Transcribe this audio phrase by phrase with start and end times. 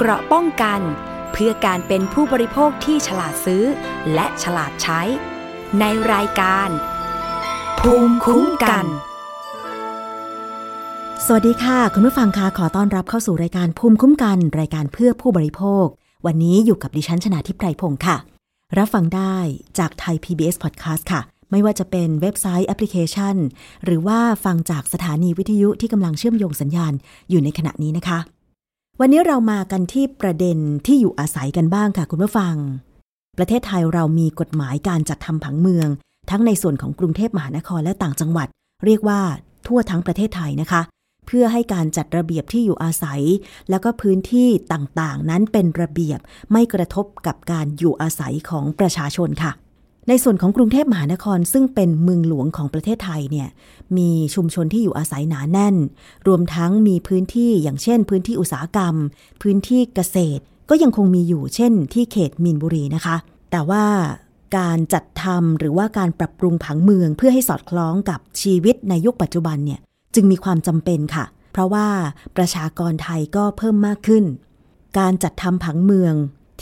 [0.00, 0.80] เกราะป้องกัน
[1.32, 3.64] เพื่อการเป็นผู้บริโภคที่ฉลาดซื้อ
[4.14, 5.00] และฉลาดใช้
[5.80, 6.68] ในรายการ
[7.80, 8.86] ภูมิคุ้มกัน
[11.26, 15.86] สวัสดีค่ะ คุณผู้ฟังคะขอต้อนรับเข้าสู่รายการภูมิคุ้มกัน รายการเพื่อผู้บริโภค
[16.26, 18.16] วันนี้อยู่กับดิฉันชนะทิพไพรพงศ์ค่ะ
[18.78, 19.36] รับฟังได้
[19.78, 21.20] จากไทย PBS Podcast ค่ะ
[21.50, 23.36] ไม่ว่าจะเป็นเว็บไซต์แอปพลิเคชัน
[23.84, 26.92] หรือว่าฟังจากสถานีวิทยุที่กำลังเชื่อมโยงสัญญาณ
[27.30, 28.20] อยู่ในขณะนี้นะคะ
[29.00, 32.54] วันนี้เรามากันที่ประเด็นที่อยู่อาศัยกันบ้างค่ะคุณผู้ฟัง
[33.38, 35.88] ประเทศไทยเรามีกฎหมายการจัดทำผังเมือง
[36.30, 38.48] ทั้งในส่วนของกรุงเทพมหานครและต่างจังหวัด
[38.84, 39.20] เรียกว่า
[39.66, 40.82] ทั่วทั้งประเทศไทยนะคะ
[41.26, 43.22] เพื่อให้การจัดระเบียบที่อยู่อาศัย
[43.70, 46.20] แล้วก็พื้นที่ต่างๆ นั้นเป็นระเบียบ
[46.52, 49.52] ไม่กระทบกับการอยู่อาศัยของประชาชนค่ะ
[50.08, 53.48] ในส่วนของกรุงเทพมหานครซึ่งเป็นเมืองหลวงของประเทศไทยเนี่ย
[53.96, 55.76] มีชุมชนที่อยู่อาศัยหนาแน่น
[56.26, 58.94] รวมทั้งมีพื้นที่อย่างเช่น พื้นที่อุตสาหกรรม
[59.42, 63.16] พื้นที่เกษตร ก็ยังคงมีอยู่เช่น ที่เขตมีนบุรีนะคะ
[63.50, 63.84] แต่ว่า
[64.58, 69.80] การจัดทำหรือว่าการปรับปรุงผังเมืองเพื่อให้สอดคล้องกับชีวิตในยุคปัจจุบันเนี่ย
[70.14, 71.88] จึงมีความจำเป็นค่ะ เพราะว่า
[72.36, 74.24] ประชากรไทยก็เพิ่มมากขึ้น
[74.98, 76.14] การจัดทำผังเมือง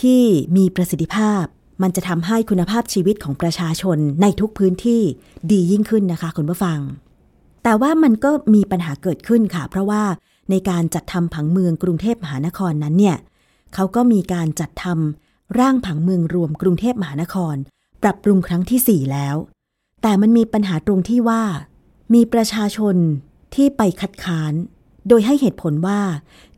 [0.02, 0.22] ที่
[0.56, 1.44] มีประสิทธิภาพ
[1.82, 5.02] มันจะทำให้คุณภาพชีวิตของประชาชนในทุกพื้นที่
[5.50, 6.78] ดียิ่งขึ้นนะคะคุณผู้ฟัง
[7.62, 10.02] แต่ว่ามันก็มีปัญหาเกิดขึ้นค่ะ เพราะว่า
[10.50, 13.16] ในการจัดทำผังเมืองกรุงเทพมหานครนั้นเนี่ย
[13.74, 17.56] เขาก็มีการจัดทำร่างผังเมืองรวมกรุงเทพมหานคร
[18.02, 19.36] ปรับปรุงครั้งที่ 4 แล้ว
[20.02, 21.42] แต่มันมีปัญหาตรงที่ว่า
[22.14, 22.96] มีประชาชน
[23.54, 24.52] ที่ไปคัดค้าน
[25.08, 26.00] โดยให้เหตุผลว่า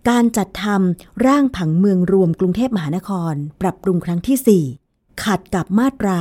[0.08, 4.86] การจัดทำร่างผังเมืองรวมกรุงเทพมหานคร ปรับปรุงครั้งที่ 4
[5.25, 6.17] ขัดกับมาตรา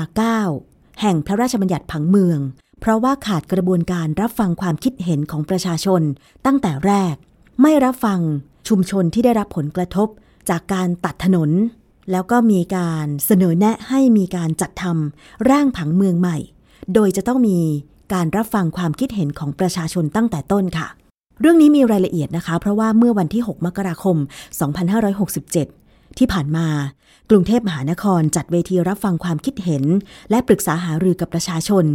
[0.49, 2.39] 9 แห่งพระราชบัญญัติผังเมือง
[2.79, 6.01] เพราะว่าขาดกระบวนการรับฟังความคิดเห็นของประชาชน
[6.45, 7.15] ตั้งแต่แรก
[7.61, 8.19] ไม่รับฟัง
[8.67, 10.07] ชุมชนที่ได้รับผลกระทบ
[10.49, 11.49] จากการตัดถนน
[12.11, 16.37] แล้วก็มีการเสนอแนะให้มีการจัดทำร่างผังเมืองใหม่
[16.93, 17.59] โดยจะต้องมี
[18.13, 20.87] การรับฟังความคิดเห็นของประชาชนตั้งแต่ต้นค่ะ
[21.39, 24.17] เรื่องนี้มีรายละเอียดนะคะ เพราะว่าเมื่อวันที่ 6 มกราคม
[24.83, 25.84] 2567
[26.17, 26.67] ที่ผ่านมา
[27.29, 29.83] กรุงเทพมหานครจัดเวทีรับฟังความคิดเห็น
[30.29, 31.85] และปรึกษาหารือกับประชาชน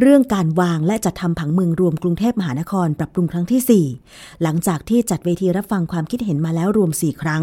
[0.00, 7.42] เรื่องการวางและจัดทำผังเมืองรวมกรุงเทพมหานครปรับปรุงครั้งที่ 4 หลังจากที่จัดเวทีรับฟังความคิดเห็นมาแล้วรวม 4 ครั้ง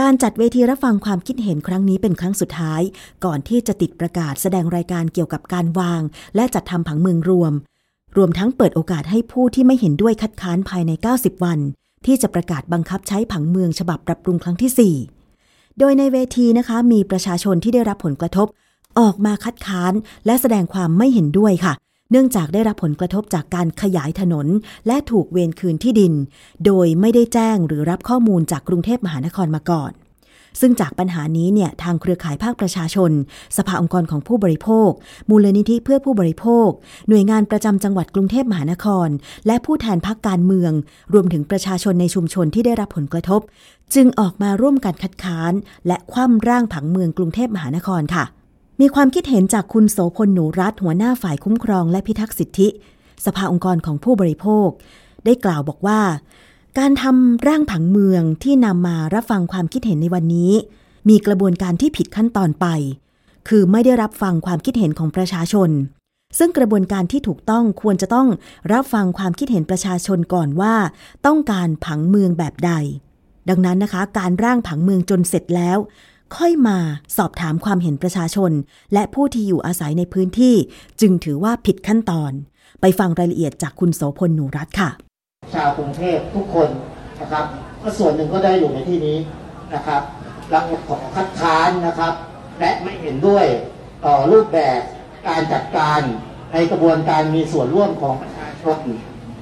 [0.00, 2.82] การจัดเวทีรับฟังความคิดเห็นครั้งนี้เป็นครั้งสุดท้าย
[3.24, 6.02] ก่อนที่จะติดประกาศแสดงรายการเกี่ยวกับการวาง
[6.36, 7.52] และจัดทำผังเมืองรวม
[8.16, 10.90] รวมทั้งเปิดโอกาสให้ผู้ที่ไม่เห็นด้วยคัดค้านภายใน
[11.20, 11.58] 90 วัน
[12.06, 14.94] ที่จะประกาศบังคับใช้ผังเมืองฉบับปรับปรุงครั้งที่
[15.36, 18.46] 4 โดยในเวทีนะคะมีประชาชนที่ได้รับผลกระทบ
[19.00, 19.92] ออกมาคัดค้าน
[20.26, 21.72] และแสดงความไม่เห็นด้วยค่ะ
[22.10, 24.46] เนื่องจากได้รับผลกระทบจากการขยายถนน
[24.86, 26.14] และถูกเวรคืนที่ดิน
[26.66, 29.92] โดยไม่ได้แจ้งหรือรับข้อมูลจากกรุงเทพมหานครมาก่อน
[30.60, 33.10] ซึ่งจากปัญหานี้เนี่ยทางเครือข่ายภาคประชาชน
[33.56, 34.90] สภาองค์กรของผู้บริโภค
[35.30, 36.68] มูลนิธิเพื่อผู้บริโภค
[37.08, 39.08] หน่วยงานประจำจังหวัดกรุงเทพมหานคร
[39.46, 40.72] และผู้แทนพักการเมือง
[41.14, 43.40] รวมถึงประชาชนในชุมชนที่ได้รับผลกระทบ
[43.94, 45.52] จึงออกมาร่วมกันคัดค้าน
[45.86, 48.24] และคว่ำร่างผังเมืองกรุงเทพมหานครค่ะ
[48.80, 52.68] มีความคิดเห็นจากคุณโสพลหนูรัตหัวหน้าฝ่ายคุ้มครอง และพิทักษ์สิทธิ
[53.24, 54.68] สภาองค์กรของผู้บริโภค
[55.24, 56.00] ได้กล่าวบอกว่า
[56.78, 60.52] การทำร่างผังเมืองที่นำมารับฟังความคิดเห็นในวันนี้
[61.08, 62.66] มีกระบวนการที่ผิดขั้นตอนไป
[63.48, 65.70] คือไม่ได้รับฟังความคิดเห็นของประชาชน
[66.38, 68.28] ซึ่งกระบวนการที่ถูกต้องควรจะต้อง
[68.72, 70.74] รับฟังความคิดเห็นประชาชนก่อนว่า
[71.26, 72.72] ต้องการผังเมืองแบบใด
[73.48, 75.78] ดังนั้นนะคะ การร่างผังเมืองจนเสร็จแล้ว
[76.36, 76.78] ค่อยมา
[77.16, 78.52] สอบถามความเห็นประชาชน
[78.92, 80.54] และผู้ที่อยู่อาศัยในพื้นที่
[81.00, 82.32] จึงถือว่าผิดขั้นตอน
[82.80, 85.09] ไปฟังรายละเอียดจากคุณโสพลหนูรัตค่ะ
[85.54, 86.68] ชาวกรุงเทพทุกคน
[87.20, 87.44] นะครับ
[87.82, 89.18] ก็ส่วนหนึ่งก็ได้อยู่ในที่นี้
[89.74, 90.02] นะครับ
[90.50, 92.12] แล้วขอคัดค้านนะครับ
[92.60, 93.46] และไม่เห็นด้วย
[94.06, 94.80] ต่อรูปแบบ
[95.28, 96.00] การจัดการ
[96.52, 98.78] ในกระบวนการมีส่วนร่วมของประชาชน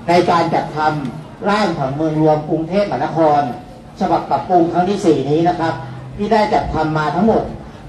[0.09, 3.41] ในการจัดทำร่างผังเมืองรวมกรุงเทพมหานคร
[4.01, 5.75] ฉบับปรับปรุงครั้งที่ 4 นี้นะครับ
[6.17, 7.43] ที่ได้จัดทำมาทั้งหมด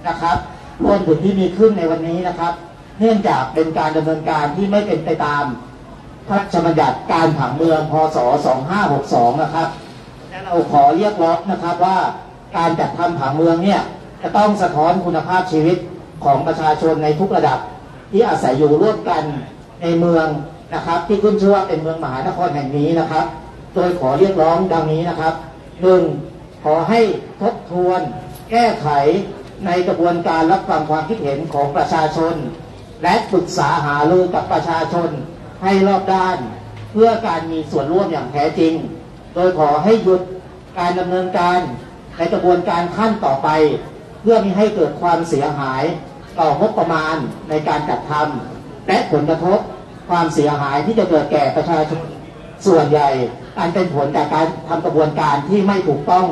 [0.07, 0.37] นะครับ
[0.83, 2.53] รวมถึงที่มีขึ้นในวันนี้นะครับ
[2.99, 5.43] เนื่องจากเป็นการดำเนินการที่ไม่เป็นไปตาม
[6.29, 8.17] พระราชบัญญัติการผังเมืองพศ
[8.79, 9.67] 2562 นะครับ
[10.29, 11.97] และเราขอเรียกร้องนะครับว่า
[12.57, 13.81] การจัดทำผังเมืองเนี่ย
[14.21, 15.77] จะต้องสะท้อนคุณภาพชีวิต
[16.23, 17.59] ของประชาชนในทุกระดับ
[18.11, 19.23] ที่อาศัยอยู่ร่วมกัน
[19.81, 20.27] ในเมือง
[20.73, 23.25] นะครับ ที่ขึ้นชื่อว่าเป็นเมืองมหานครแห่งนี้นะครับ
[23.75, 25.33] โดยขอเรียกร้องดังนี้นะครับ
[25.81, 26.03] หนึ่ง
[26.63, 26.99] ขอให้
[27.41, 28.01] ทบทวน
[28.51, 28.87] แก้ไข
[29.65, 32.35] ในกระบวนการรับฟังความคิดเห็นของประชาชน
[33.03, 35.09] และปรึกษาหารือกับประชาชน
[35.63, 36.37] ให้รอบด้าน
[36.91, 38.73] เพื่อการมีส่วนร่วมอย่างแท้จริง
[39.35, 40.21] โดยขอให้หยุด
[40.79, 41.59] การดำเนินการ
[42.17, 43.49] ในกระบวนการขั้นต่อไป
[44.21, 45.83] เพื่อไม่ให้เกิดความเสียหาย
[46.39, 47.15] ต่องบประมาณ
[47.49, 49.59] ในการจัดทำและผลกระทบ
[50.09, 52.01] ความเสียหายที่จะเกิดแก่ประชาชน
[52.65, 53.09] ส่วนใหญ่
[53.57, 56.27] อันเป็นผลจากการทำกระบวนการที่ไม่ถูกต้อง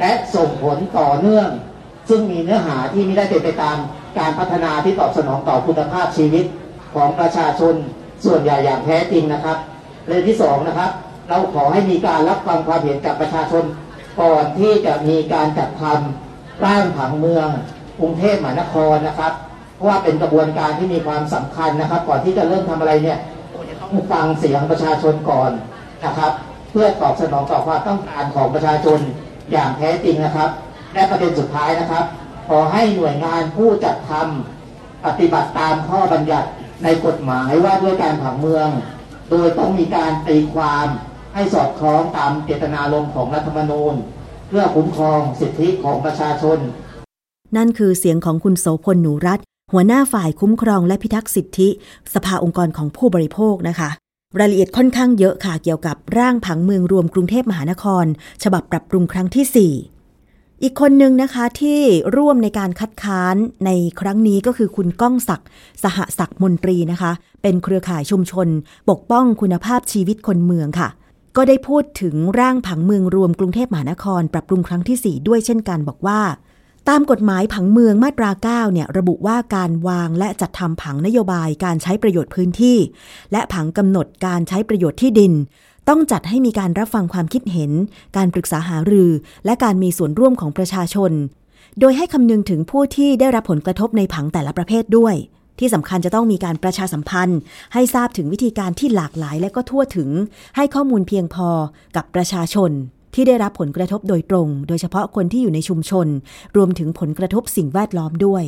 [0.00, 1.48] และส่งผลต่อเนื่อง
[2.08, 3.76] ซึ่งมีเนื้อหาที่ไม่ได้เป็นไปตาม
[4.18, 6.44] การพัฒนาที่ตอบสนองต่อคุณภาพชีวิต
[6.94, 7.74] ของประชาชน
[8.24, 9.56] ส่วนใหญ่อย่างแท้จริงนะครับ
[10.06, 10.90] เรื่องที่สองนะครับ
[11.28, 13.64] เราขอให้มีการรับฟังความเห็นจากประชาชน
[14.20, 17.48] ก่อนที่จะมีการจัดทำร่างผังเมือง
[18.00, 19.32] กรุงเทพมหานครนะครับ
[19.74, 23.18] เพราะว่าเป็นกระบวนการที่มีความสำคัญนะครับ ก่อนที่จะเริ่มทำอะไรเนี่ย
[23.80, 25.50] ต้องฟังเสียงประชาชนก่อน
[26.04, 26.32] นะครับ
[26.70, 28.98] เพื่อตอบสนองต่อความต้องการของประชาชน
[29.52, 30.50] อย่างแท้จริงนะครับ
[30.94, 32.04] และประเด็นสุดท้ายนะครับ
[32.48, 36.48] ขอให้หน่วยงานผู้จัดทำปฏิบัติตามข้อบัญญัติ
[36.84, 38.68] ในกฎหมายว่าด้วยการผังเมือง
[39.30, 40.86] โดยต้องมีการตีความ
[41.34, 43.94] ให้สอดคล้องตามเจตนารมณ์ของรัฐธรรมนูญ
[44.48, 46.58] เพื่อคุ้มครองสิทธิของประชาชน
[47.56, 49.40] นั่นคือเสียงของคุณโสพลหนูรัต
[49.72, 51.68] หัวหน้าฝ่ายคุ้มครองและพิทักษ์สิทธิ
[52.14, 53.90] สภาองค์กรของผู้บริโภคนะคะ
[54.38, 58.04] รายละเอียดค่อนข้างเยอะค่ะเกี่ยวกับร่างผังเมืองรวมกรุงเทพมหานคร
[58.42, 59.99] ฉบับปรับปรุงครั้งที่ 4
[60.62, 61.80] อีกคนหนึ่งนะคะที่
[62.16, 63.36] ร่วมในการคัดค้าน
[63.66, 63.70] ใน
[64.00, 65.48] ครั้งนี้ก็คือคุณก้องศักดิ์
[65.82, 67.12] สหศักดิ์มนตรีนะคะ
[67.42, 68.48] เป็นเครือข่ายชุมชน
[68.90, 70.88] ปกป้องคุณภาพชีวิตคนเมืองค่ะ
[71.36, 76.20] ก็ได้พูดถึงร่างผังเมืองรวมกรุงเทพมหานคร ปรับปรุงครั้งที่ 4 ด้วยเช่นกันบอกว่า
[76.88, 78.30] ตามกฎหมายผังเมืองมาตรา
[78.68, 82.78] 9 เนี่ยระบุว่าการวางและจัดทำผังนโยบายการใช้ประโยชน์พื้นที่
[83.32, 85.32] และผังกำหนดการใช้ประโยชน์ที่ดิน
[85.90, 87.70] ต้องจัดให้มีการรับฟังความคิดเห็น
[88.16, 89.10] การปรึกษาหารือ
[89.44, 91.12] และการมีส่วนร่วมของประชาชน
[91.80, 95.14] โดยให้คำนึงถึงผู้ที่ได้รับผลกระทบในผังแต่ละประเภทด้วย
[95.58, 97.38] ที่สำคัญจะต้องมีการประชาสัมพันธ์
[97.74, 100.10] ให้ทราบถึงวิธีการที่หลากหลาย และก็ทั่วถึง
[100.56, 101.48] ให้ข้อมูลเพียงพอ
[101.96, 102.70] กับประชาชน
[103.14, 106.06] ที่ได้รับผลกระทบโดยตรง โดยเฉพาะคนที่อยู่ในชุมชน
[106.56, 108.44] รวมถึงผลกระทบสิ่งแวดล้อมด้วย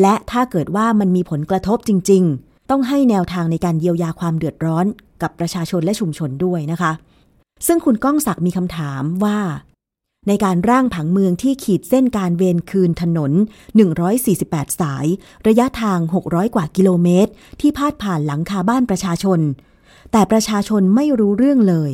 [0.00, 4.86] และถ้าเกิดว่ามันมีผลกระทบจริง ๆ ต้องให้แนวทางในการเยียวยาความเดือดร้อน
[5.22, 6.92] กับประชาชนและชุมชนด้วยนะคะ
[7.66, 9.38] ซึ่งคุณก้องศักดิ์มีคำถามว่า
[10.28, 13.32] ในการร่างผังเมืองที่ขีดเส้นการเวรคืนถนน
[14.06, 15.06] 148 สาย
[15.46, 15.98] ระยะทาง
[16.28, 19.40] 600 กว่ากิโลเมตร ที่พาดผ่านหลังคาบ้านประชาชน
[20.12, 21.90] แต่ประชาชนไม่รู้เรื่องเลย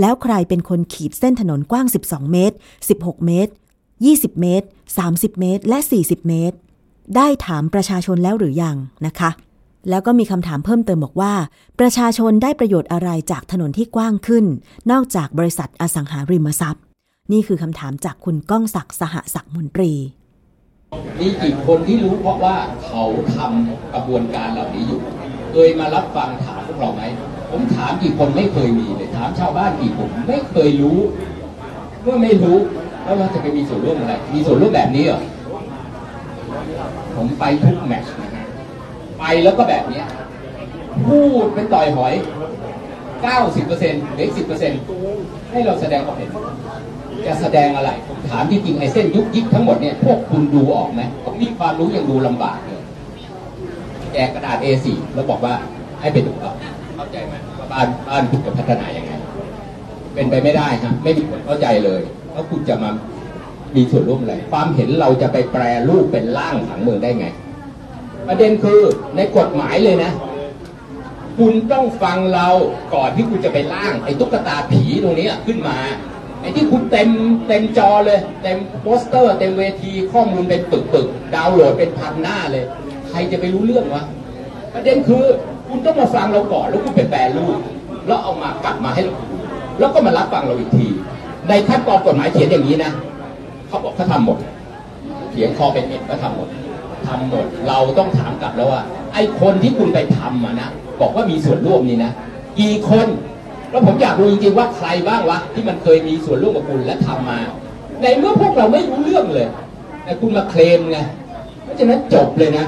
[0.00, 2.56] แล้วใครเป็นคนขีดเส้นถนนกว้าง 12 เมตร
[2.90, 3.52] 16 เมตร
[3.96, 4.66] 20 เมตร
[5.04, 6.56] 30 เมตร และ 40 เมตร
[7.16, 8.76] ได้ถามประชาชนแล้วหรือยัง
[9.06, 9.30] นะคะ
[9.88, 11.34] แล้วก็มีคำถามเพิ่มเติมบอกว่า
[11.80, 14.44] ประชาชนได้ประโยชน์อะไรจากถนนที่กว้างขึ้น
[14.90, 16.82] นอกจากบริษัทอสังหาริมทรัพย์
[17.32, 19.92] นี่คือคำถามจากคุณก้องศักดิ์สหศักดิ์มนตรี
[21.20, 23.02] มีกี่คนที่รู้เพราะว่าเขา
[23.36, 25.00] ทำกระบวนการเหล่านี้อยู่
[25.52, 27.02] เคยมารับฟังถามพวกเราไหม
[27.50, 30.98] ผมถามกี่คนไม่เคยมีเลยถามชาวบ้านกี่คนไม่เคยรู้
[32.02, 32.58] เมื่อไม่รู้
[33.04, 35.20] แล้วเราจะไปมีส่วนร่วมอะไร มีส่วนร่วมแบบนี้เหรอ
[37.16, 38.33] ผมไปทุกแมตช์
[39.24, 40.06] ไปแล้วก็แบบเนี้ย
[41.06, 42.14] พูดเป็นต่อยหอย
[43.24, 44.28] 90%เหลือ
[44.88, 46.30] 10%ให้เราแสดงความเห็น
[47.26, 52.82] จะแสดงอะไรผมถามจริงๆไอ้เส้นยุกยิกทั้งหมดเนี่ยพวกคุณดูออกไหมผมมีความรู้ยังดูลำบากเลย
[54.12, 55.54] แจกกระดาษ A4 แล้วบอกว่า
[56.00, 56.52] ให้ไปดูเอา
[56.96, 59.12] เข้าใจไหมว่าบ้านบ้านคุณจะพัฒนาอย่างไง
[60.14, 62.90] เป็นไปไม่ได้ครับไม่มีคนเข้าใจเลยแล้วคุณจะมา
[63.76, 67.26] มีส่วนร่วมอะไรความเห็นเราจะไปแปรรูปเป็นร่างผังเมืองได้ไง
[68.28, 68.80] ประเด็นคือ
[69.16, 70.12] ในกฎหมายเลยนะ
[71.38, 72.48] คุณต้องฟังเรา
[72.94, 75.78] ก่อนที่คุณจะไปร่าง ไอ้ตุ๊กตาผีตรงนี้ขึ้นมา
[76.40, 77.10] ไอ้ที่คุณเต็ม
[77.48, 82.64] เต็มจอเลย เต็มโปสเตอร์ เต็มเวทีข้อมูลเป็นปึกปึกๆดาวน์โหลดเป็นพันหน้าเลย
[83.08, 84.04] ใครจะไปรู้เรื่องวะ
[84.74, 85.24] ประเด็นคือ
[85.68, 87.58] คุณต้องมาฟังเราก่อนแล้วคุณไปแปรรูป
[88.06, 89.14] แล้วเอามากลับมาให้เรา
[89.78, 90.86] แล้วก็มารับฟังเราอีกที
[91.48, 92.92] ในขั้นตอนกฎหมายเขียนอย่างนี้นะ
[93.68, 94.38] เขาบอกเขาทำหมด
[95.30, 96.48] เขียนคอเป็นเอ็ดก็ทำหมด
[97.06, 98.82] ทำหมด เราต้องถามกลับแล้วว่า
[99.14, 100.70] ไอ้คนที่คุณไปทำอะนะ
[101.00, 102.12] บอกว่ามีส่วนร่วมนี่นะ
[102.60, 103.06] กี่คน
[103.70, 107.38] แล้วผมอยากรู้จริงๆว่าใครบ้างวะที่มันเคยมีส่วนร่วมกับคุณและทำมา
[108.00, 109.48] ในเมื่อพวกเราไม่รู้เรื่องเลย
[110.04, 110.98] แต่คุณมาเคลมไง
[111.62, 112.66] เพราะฉะนั้นจบเลยนะ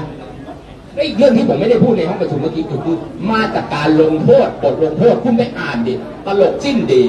[0.93, 2.97] และอีกเรื่องที่ผมไม่ได้พูดในห้องประชุมเมื่อกี้คือคือ
[3.31, 5.93] มาตรการลงโทษบทลงโทษคุณไม่อ่านดิ
[6.25, 7.03] ตลกสิ้นดี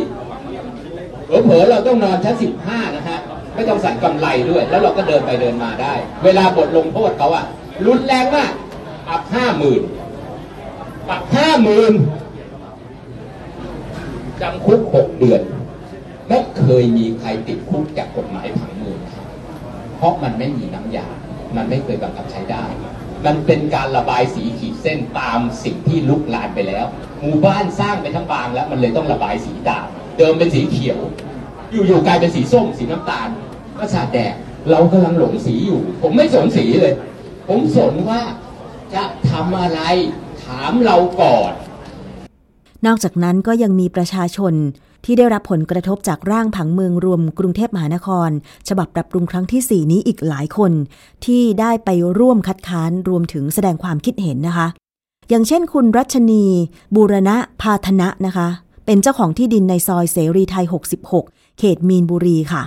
[1.26, 3.18] เผลอๆเราต้องนอนชั้นสิบห้านะฮะ
[3.58, 7.44] ไม่ต้องใส่กำไรด้วย แล้วเราก็เดินไปเดินมาได้ เวลาบทลงโทษเขาอะ
[7.86, 8.52] รุนแรงมาก
[9.08, 9.82] ปรับห้าหมื่น
[11.08, 11.94] ปรับห้าหมื่น
[14.40, 15.42] จำคุกหกเดือน
[16.28, 19.00] ไม่เคยมีใครติดคุกจากกฎหมายผังเมือง
[19.96, 21.08] เพราะมันไม่มีน้ำยา
[21.56, 22.64] มันไม่เคยบังคับใช้ได้
[23.26, 26.86] มันเป็นการระบายสีขีดเส้นตามสิ่งที่ลุกลานไปแล้ว
[27.20, 29.86] หมู่บ้านสร้างไปทั้งบางแล้ว มันเลยต้องระบายสีตาม
[30.18, 30.98] เดิมเป็นสีเขียว
[31.72, 33.28] อยู่ๆกลายเป็นสีส้มสีน้ำตาล
[33.78, 34.34] ประสาทแดก
[34.70, 36.94] เรากำลังหลงสีอยู่ ผมไม่สนสีเลย
[37.48, 38.20] ผมสนว่า
[38.94, 39.80] จะทำอะไร
[40.44, 41.52] ถามเราก่อน
[42.86, 44.54] นอกจากนั้นก็ยังมีประชาชน
[45.04, 48.30] ที่ได้รับผลกระทบจากร่างผังเมืองรวมกรุงเทพมหานคร
[48.68, 50.72] ฉบับปรับปรุงครั้งที่ 4 นี้อีกหลายคน
[51.24, 54.68] ที่ได้ไปร่วมคัดค้านรวมถึงแสดงความคิดเห็นนะคะ
[55.30, 56.44] อย่างเช่นคุณรัชนี
[56.96, 58.48] บูรณะพาธนะนะคะ
[58.86, 60.66] เป็นเจ้าของที่ดินในซอยเสรีไทย
[61.14, 62.62] 66 เขตมีนบุรีค่ะ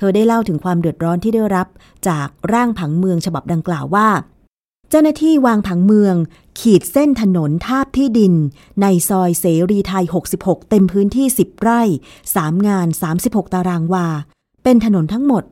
[0.00, 1.66] เธอได้เล่าถึงความเดือดร้อนที่ได้รับ
[2.08, 4.08] จากร่างผังเมืองฉบับดังกล่าวว่า
[4.90, 6.14] เจ้าหน้าที่วางผังเมือง
[6.60, 8.34] ขีดเส้นถนนทาบที่ดิน
[8.80, 10.04] ในซอยเสรีไทย
[10.36, 11.82] 66 เต็มพื้นที่ 10 ไร่
[12.24, 12.86] 3 งาน
[13.20, 14.06] 36 ตารางวา
[14.62, 15.44] เป็นถนนทั้งหมด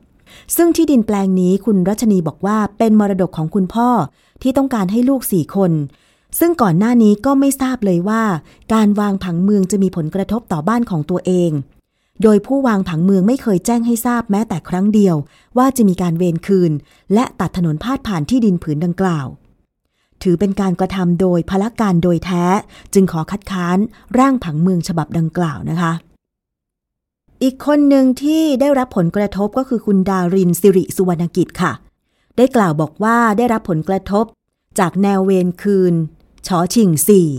[0.55, 3.89] ซึ่งที่ดินแปลงนี้คุณรัชนีบอกว่าเป็นมรดกของคุณพ่อ
[4.41, 5.71] ที่ต้องการให้ลูกสี่คน
[6.39, 8.23] ซึ่งก่อนหน้านี้ก็ไม่ทราบเลยว่า
[8.73, 11.51] การวางผังเมืองจะมีผลกระทบต่อบ้านของตัวเอง
[12.23, 15.15] โดยผู้วางผังเมืองไม่เคยแจ้งให้ทราบแม้แต่ครั้งเดียว
[15.57, 16.71] ว่าจะมีการเวรคืน
[17.13, 19.27] และตัดถนนพาดผ่านที่ดินผืนดังกล่าว
[20.23, 22.45] ถือเป็นการกระทำโดยพละการโดยแท้
[22.93, 23.77] จึงขอคัดค้าน
[24.17, 25.93] ร่างผังเมืองฉบับดังกล่าวนะคะ
[27.43, 31.71] อีกคนหนึ่งที่ได้รับผลกระทบก็คือคุณดารินสิริสุวรรณกิจค่ะ
[32.37, 34.25] ได้กล่าวบอกว่าได้รับผลกระทบ
[34.79, 35.93] จากแนวเวรคืน
[36.47, 37.29] ชอชิงสี่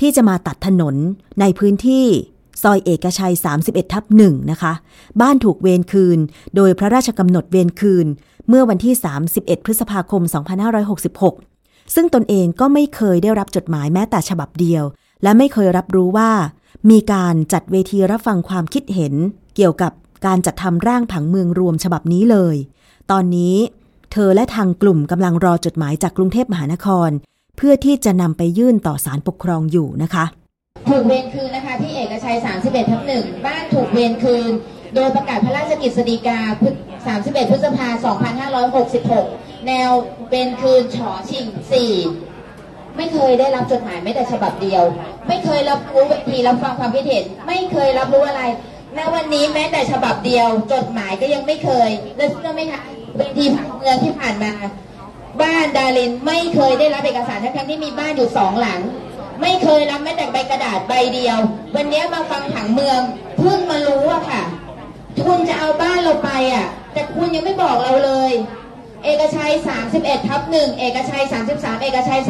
[0.00, 0.96] ที่จะมาตัดถนน
[1.40, 2.06] ในพื้นที่
[2.62, 4.72] ซอยเอกชัย 31 ทับหนึ่งนะคะ
[5.20, 6.18] บ้านถูกเวรคืน
[6.56, 8.06] โดยพระราชกำหนดเวรคืน
[8.48, 8.94] เมื่อวันที่
[9.30, 10.22] 31 พฤษภาคม
[11.08, 14.84] 2566 ซึ่งตนเองก็ไม่เคยได้รับจดหมายแม้แต่ฉบับเดียว
[15.22, 16.30] และไม่เคยรับรู้ว่า
[16.90, 19.14] มีการจัดเวทีรับฟังความคิดเห็น
[19.56, 19.92] เกี่ยวกับ
[20.26, 22.56] การจัดทำร่างผังเมืองรวมฉบับนี้เลย
[23.10, 23.56] ตอนนี้
[24.12, 27.10] เธอและทางกลุ่มกำลังรอจดหมายจากกรุงเทพมหานคร
[27.56, 30.24] เพื่อที่จะนำไปยื่นต่อศาลปกครองอยู่นะคะ
[30.88, 34.50] ถูกเวรคืนนะคะที่เอกชัย 31 ทับหนึ่งบ้านถูกเวรคืน
[34.94, 36.40] โดยประกาศพระราชกิจสีกา
[36.96, 37.88] 31 พฤษภา
[38.76, 39.90] 2566 แนว
[40.28, 41.46] เวรคืนฉอชิง
[42.20, 44.82] 4 ไม่เคยได้รับจดหมายแม้แต่ฉบับเดียว
[45.28, 48.42] ไม่เคยรับรู้เวทีรับฟังความคิดเห็น ไม่เคยรับรู้อะไร
[48.96, 52.80] ณวันนี้แม้แต่ฉบับเดียว จดหมายก็ยังไม่เคย แล้วเชื่อไหมคะ
[53.16, 54.52] เวทีผังเมืองที่ผ่านมา
[55.42, 58.80] บ้านดารินไม่เคยได้รับเอกสารทั้งที่มีบ้านอยู่สองหลัง
[59.40, 61.38] ไม่เคยรับแม้แต่ใบกระดาษใบเดียว
[61.76, 63.00] วันนี้มาฟังผังเมือง
[63.38, 64.42] เพิ่งมารู้อะค่ะ
[65.24, 68.32] คุณจะเอาบ้านเราไปอะแต่คุณยังไม่บอกเราเลย
[69.04, 69.52] เอกชัย
[69.90, 72.20] 31ทับหนึ่งเอกชัย 33 เอกชัย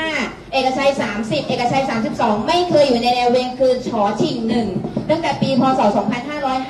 [0.00, 1.82] 35 เอกชัย 30 เอกชัย
[2.14, 4.66] 32 ไม่เคยอยู่ในแนวเวงคืนฉอชิงหนึ่ง
[5.08, 5.80] ตั้งแต่ปีพศ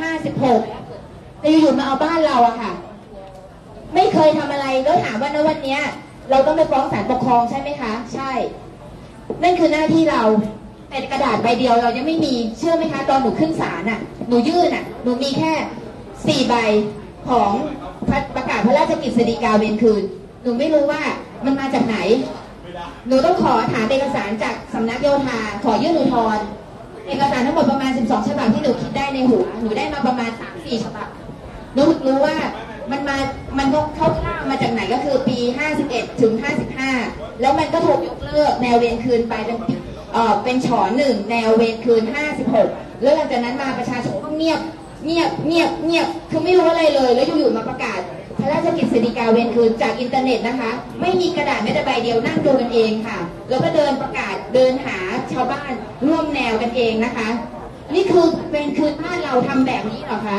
[0.07, 2.73] 2556แต่อยู่ๆมาเอาบ้านเราอะค่ะ
[3.95, 5.79] ไม่เคยทำอะไรแล้วถามว่าณวันนี้
[6.31, 8.33] เราต้องไปฟ้องศาลปกครองใช่ไหมคะ ใช่
[9.43, 10.23] นั่นคือหน้าที่เรา
[10.89, 15.53] แต่กระดาษใบเดียวเรายังไม่มีเชื่อไหมคะ ตอนหนูขึ้นศาลน่ะหนูยื่นน่ะหนูมีแค่
[16.27, 16.55] สี่ใบ
[17.29, 17.51] ของ
[18.37, 20.03] ประกาศพระราชกิจสีกาเวรคืน
[20.43, 21.03] หนูไม่รู้ว่า
[21.45, 21.97] มันมาจากไหน
[23.09, 26.45] หนูต้องขอถามเอกสารจากสำนักโยธาขอยื่นอุทธรณ์
[27.09, 31.09] เอกสารทั้งหมดประมาณ 12 ฉบับที่หนูคิดได้ในหัว หนูได้มาประมาณ 3-4 ฉบับ
[31.75, 32.37] หนูรู้ว่า
[32.91, 33.17] มันมา
[33.59, 35.39] มันก็เข้าข้าวมาจากไหนก็คือปี
[35.79, 36.33] 51 ถึง
[36.87, 39.57] 55 แล้วมันก็ถูกยกเลิกแนวเวรคืนไปเป็น
[40.13, 42.03] เอ่อเป็นฉอหนึ่งแนวเวรคืน
[42.55, 44.61] 56 แล้วหลังจากนั้นมาประชาชนก็เงียบ
[45.07, 48.01] เงียบ เงียบ เงียบ คือไม่รู้อะไรเลย แล้วอยู่ๆมาประกาศ
[48.39, 53.19] พระราชกิจสีกาเวรคืนจากอินเทอร์เน็ตนะคะ ไม่มีกระดาษแม้แต่ใบเดียวนั่งดูกันเองค่ะ
[53.49, 54.99] แล้วก็เดินประกาศเดินหา
[55.33, 55.73] ชาวบ้าน
[56.07, 57.29] ร่วมแนวกันเองนะคะ
[57.95, 60.39] นี่คือเป็นคืนบ้านเราทำแบบนี้เหรอคะ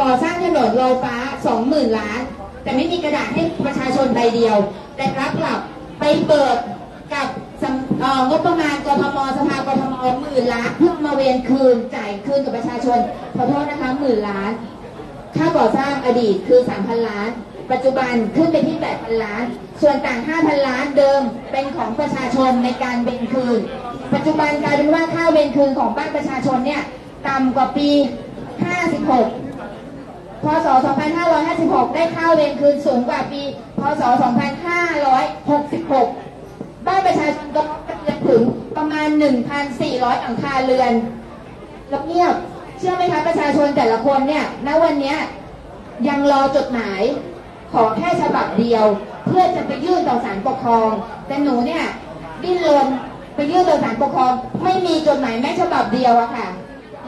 [0.00, 1.16] ก่อสร้างถนนลอยฟ้า
[1.56, 2.20] 20,000 ล้าน
[2.62, 4.56] แต่ไม่มีกระดาษให้ประชาชนใบเดียว
[4.96, 5.58] แต่รับกลับ
[6.00, 6.56] ไปเปิด
[7.14, 7.26] กับ
[8.28, 12.98] งบประมาณกทมสภากทมหมื่นล้านเพื่อมาเวนคืนจ่ายคืนกับประชาชน
[13.36, 14.50] ขอโทษนะคะหมื่นล้าน
[15.36, 17.28] ค่าก่อสร้างอดีตคือ 3,000 ล้าน
[17.72, 19.44] ปัจจุบันขึ้นไปที่ 8,000 ล้าน
[19.82, 21.20] ส่วนต่าง 5,000 ล้านเดิม
[21.52, 23.60] เป็นของประชาชนในการเบนคืน
[24.14, 26.82] ปัจจุบันกลายเป็นว่าค่าเบนคืนของบ้านประชาชนเนี่ย
[27.28, 27.88] ต่ำกว่าปี
[28.70, 29.41] 56
[30.42, 30.66] พศ
[31.30, 33.42] 2556 ได้ข้าวเวรคืนสูงกว่าปี
[33.80, 34.02] พศ
[36.04, 37.62] 2566 บ้านประชาชนก็
[38.02, 38.42] เรือนถึง
[38.76, 39.08] ประมาณ
[39.64, 40.92] 1,400หลังคาเรือน
[41.88, 42.34] แล้วเงียบ
[42.78, 45.18] เชื่อไหมคะประชาชนแต่ละคนเนี่ยณวันนี้ย
[46.08, 47.02] ยังรอจดหมาย
[47.72, 48.84] ขอแค่ฉบับเดียว
[49.26, 50.90] เพื่อจะไปยื่นต่อศาลปกครอง
[51.26, 51.84] แต่หนูเนี่ย
[52.42, 52.86] ดิ้นรน
[53.34, 54.32] ไปยื่นต่อศาลปกครอง
[54.62, 56.48] ไม่มีจดหมายแม้ฉบับเดียวอะค่ะ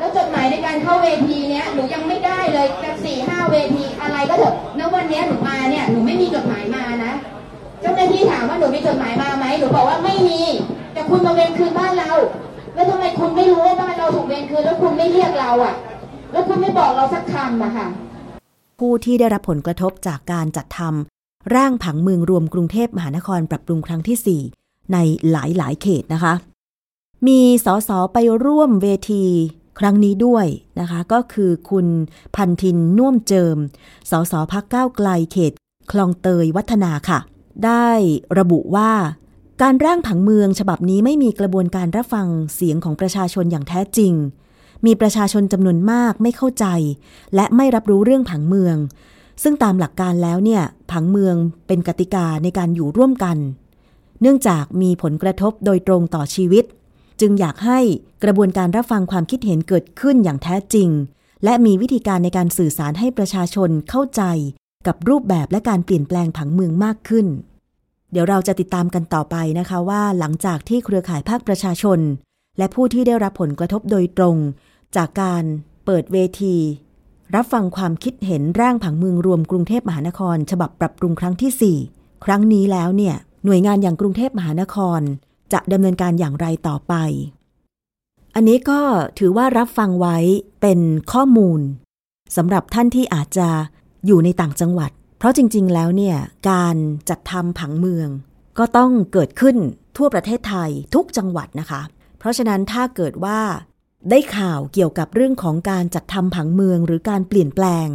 [0.04, 7.12] แล้วจดหมายในการเข้าเวทีเนี้ยหนูยังไม่ได้เลยจากสี่ห้าเวทีอะไรก็เถอะณวันเนี้ยหนูมาเนี่ยหนูไม่มีจดหมายมานะ
[7.80, 10.40] เจ้าหน้าที่ถามว่าหนูมีจดหมายมาไหมหนูบอกว่าไม่มี
[10.92, 12.12] แต่คุณมาเวรคืนบ้านเรา
[12.74, 15.74] แล้วทำไมคุณไม่รู้ว่าบ้านเราถูกเวรคืนแล้วคุณไม่เรียกเราอะ
[16.32, 17.86] แล้วคุณไม่บอกเราสักคำอะค่ะ
[18.78, 24.98] ผู้ที่ได้รับผลกระทบจากการจัดทำร่างผังเมืองรวมกรุงเทพมหานครปรับปรุงครั้งที่ 4 ใน
[25.30, 26.34] หลายหลายเขตนะคะ
[27.26, 29.24] มีสสไปร่วมเวที
[29.78, 30.46] ครั้งนี้ด้วย
[30.80, 31.86] นะคะ ก็คือคุณ
[32.36, 33.56] พันทินน่วมเจิม
[34.10, 35.52] สสพักก้าวไกลเขต
[35.90, 37.18] คลองเตยวัฒนาค่ะ
[37.64, 37.88] ได้
[38.38, 38.92] ระบุว่า
[39.62, 44.12] การร่างผังเมืองฉบับนี้ไม่มีกระบวนการรับฟังเสียงของประชาชนอย่างแท้จริง
[44.86, 46.66] มีประชาชนจำนวนมากไม่เข้าใจ
[47.34, 48.76] และไม่รับรู้เรื่องผังเมือง
[49.42, 53.36] ซึ่งตามหลักการแล้วเนี่ยผังเมืองเป็นกติกาในการอยู่ร่วมกัน
[54.20, 56.64] เนื่องจากมีผลกระทบโดยตรงต่อชีวิต
[57.20, 57.78] จึงอยากให้
[58.24, 60.88] กระบวนการรับฟังความคิดเห็นเกิดขึ้นอย่างแท้จริง
[61.44, 64.22] และมีวิธีการในการสื่อสารให้ประชาชนเข้าใจ
[64.86, 67.26] กับรูปแบบและการเปลี่ยนแปลงผังเมืองมากขึ้น
[68.12, 72.00] เดี๋ยวเราจะติดตามกันต่อไปนะคะว่า หลังจากที่เครือข่ายภาคประชาชน
[72.58, 74.36] และผู้ที่ได้รับผลกระทบโดยตรง
[74.96, 75.44] จากการ
[75.84, 76.56] เปิดเวที
[77.34, 85.00] รับฟังความคิดเห็นร่างผังเมืองรวมกรุงเทพมหานคร ฉบับปรับปรุงครั้งที่ 4 ครั้งนี้แล้วเนี่ยหน่วยงานอย่างกรุงเทพมหานคร
[85.52, 86.94] จะดำเนินการอย่างไรต่อไป
[88.34, 88.80] อันนี้ก็
[89.18, 90.16] ถือว่ารับฟังไว้
[90.60, 90.80] เป็น
[91.12, 91.60] ข้อมูล
[92.36, 93.48] สำหรับท่านที่อาจจะ
[94.06, 96.16] อยู่ในต่างจังหวัด เพราะจริง ๆ แล้วเนี่ย
[96.50, 96.76] การ
[97.08, 98.08] จัดทำผังเมือง
[98.58, 99.56] ก็ต้องเกิดขึ้น
[99.96, 101.82] ทั่วประเทศไทยทุกจังหวัดนะคะ
[102.18, 103.40] เพราะฉะนั้นถ้าเกิดว่า
[104.10, 107.88] ได้ข่าวเกี่ยวกับเรื่องของการจัดทำผังเมืองหรือการเปลี่ยนแปลง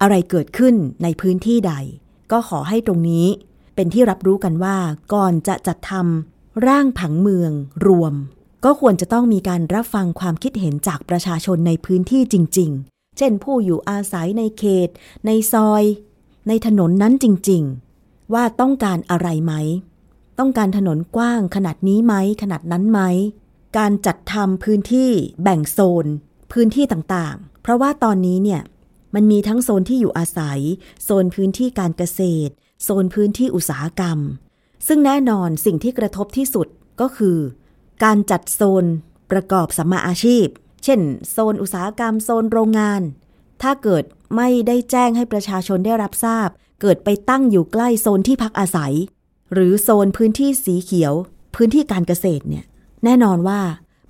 [0.00, 1.74] อะไรเกิดขึ้นในพื้นที่ใด
[2.32, 3.26] ก็ขอให้ตรงนี้
[3.74, 4.76] เป็นที่รับรู้กันว่า
[5.14, 7.52] ก่อนจะจัดทำ ร่างผังเมือง
[7.86, 8.14] รวม
[8.64, 14.88] ก็ควรจะต้องมีการรับฟังความคิดเห็นจากประชาชนในพื้นที่จริง ๆ เช่นผู้อยู่อาศัยในเขต
[15.26, 15.82] ในซอย
[16.48, 17.62] ในถนนนั้นจริง
[17.98, 19.52] ๆ ว่าต้องการอะไรไหม
[20.38, 23.00] ต้องการถนนกว้างขนาดนี้ไหม ขนาดนั้นไหม
[23.78, 25.10] การจัดทำพื้นที่
[25.42, 26.06] แบ่งโซน
[26.52, 28.62] พื้นที่ต่างๆ เพราะว่าตอนนี้เนี่ย
[29.14, 30.60] มันมีทั้งโซนที่อยู่อาศัย
[31.04, 32.52] โซนพื้นที่การเกษตร
[32.84, 34.18] โซนพื้นที่อุตสาหกรรม
[34.86, 36.66] ซึ่งแน่นอนสิ่งที่กระทบที่สุด
[37.00, 37.38] ก็คือ
[38.04, 38.84] การจัดโซน
[39.30, 40.46] ประกอบสัมมาอาชีพ
[40.84, 43.02] เช่น โซนอุตสาหกรรมโซนโรงงาน
[43.62, 44.04] ถ้าเกิด
[44.36, 46.48] ไม่ได้แจ้งให้ประชาชนได้รับทราบ
[46.80, 48.94] เกิดไปตั้งอยู่ใกล้โซนที่พักอาศัย
[49.52, 51.14] หรือโซนพื้นที่สีเขียว
[51.54, 52.64] พื้นที่การเกษตรเนี่ย
[53.04, 53.60] แน่นอนว่า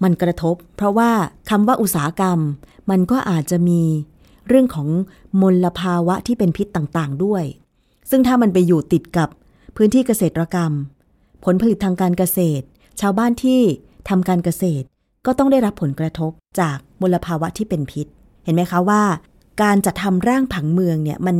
[0.02, 1.10] มันกระทบ เพราะว่า
[1.50, 2.38] คำว่าอุตสาหกรรม
[2.90, 3.82] มันก็อาจจะมี
[4.48, 4.88] เรื่องของ
[5.40, 7.44] มลภาวะที่เป็นพิษต่างๆด้วย
[8.10, 9.28] ซึ่งถ้ามันไปอยู่ติดกับ
[9.76, 10.72] พื้นที่เกษตรกรรม
[11.44, 12.64] ผลผลิตทางการเกษตร
[13.00, 13.60] ชาวบ้านที่
[14.08, 14.86] ทำการเกษตร
[15.26, 18.06] ก็ต้องได้รับผลกระทบจากมลภาวะที่เป็นพิษ
[18.44, 19.02] เห็นไหมคะว่า
[19.62, 21.38] การจัดทำร่างผังเมืองเนี่ยมัน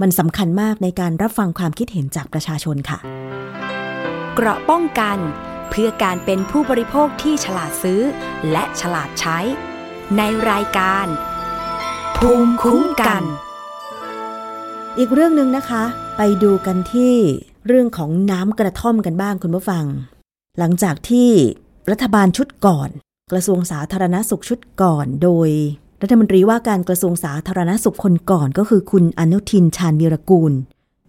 [0.00, 2.98] มันสำคัญมากในการรับฟังความคิดเห็นจากประชาชนค่ะ
[4.34, 5.18] เกราะป้องกัน
[5.70, 8.00] เพื่อการเป็นผู้บริโภคที่ฉลาดซื้อ
[8.50, 9.38] และฉลาดใช้
[10.16, 11.06] ในรายการ
[12.16, 13.22] ภูมิคุ้มกัน
[14.98, 15.84] อีกเรื่องหนึ่งนะคะ
[16.16, 17.14] ไปดูกันที่
[17.66, 19.84] เรื่องของน้ำกระท่อมกันบ้างคุณผู้ฟัง
[20.58, 21.30] หลังจากที่
[21.90, 22.88] รัฐบาลชุดก่อน
[23.32, 25.48] กระทรวงสาธารณสุขชุดก่อน โดย
[26.02, 30.52] รัฐมนตรีว่าการกระทรวงสาธารณสุขคนก่อนก็คือคุณอนุทินชาญวีรกูล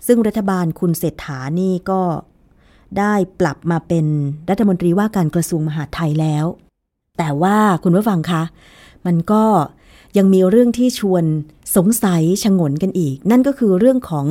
[0.08, 2.02] ซึ่งรัฐบาลคุณเศรษฐานี่ก็
[3.00, 4.06] ได้ปรับมาเป็น
[4.50, 6.46] รัฐมนตรีว่าการกระทรวงมหาดไทยแล้ว
[7.18, 8.44] แต่ว่าคุณผู้ฟังคะ
[9.06, 9.44] มันก็
[10.18, 11.24] ยังมีเรื่องที่ชวน
[11.76, 14.28] สงสัยชงนกันอีก นั่นก็คือเรื่องของ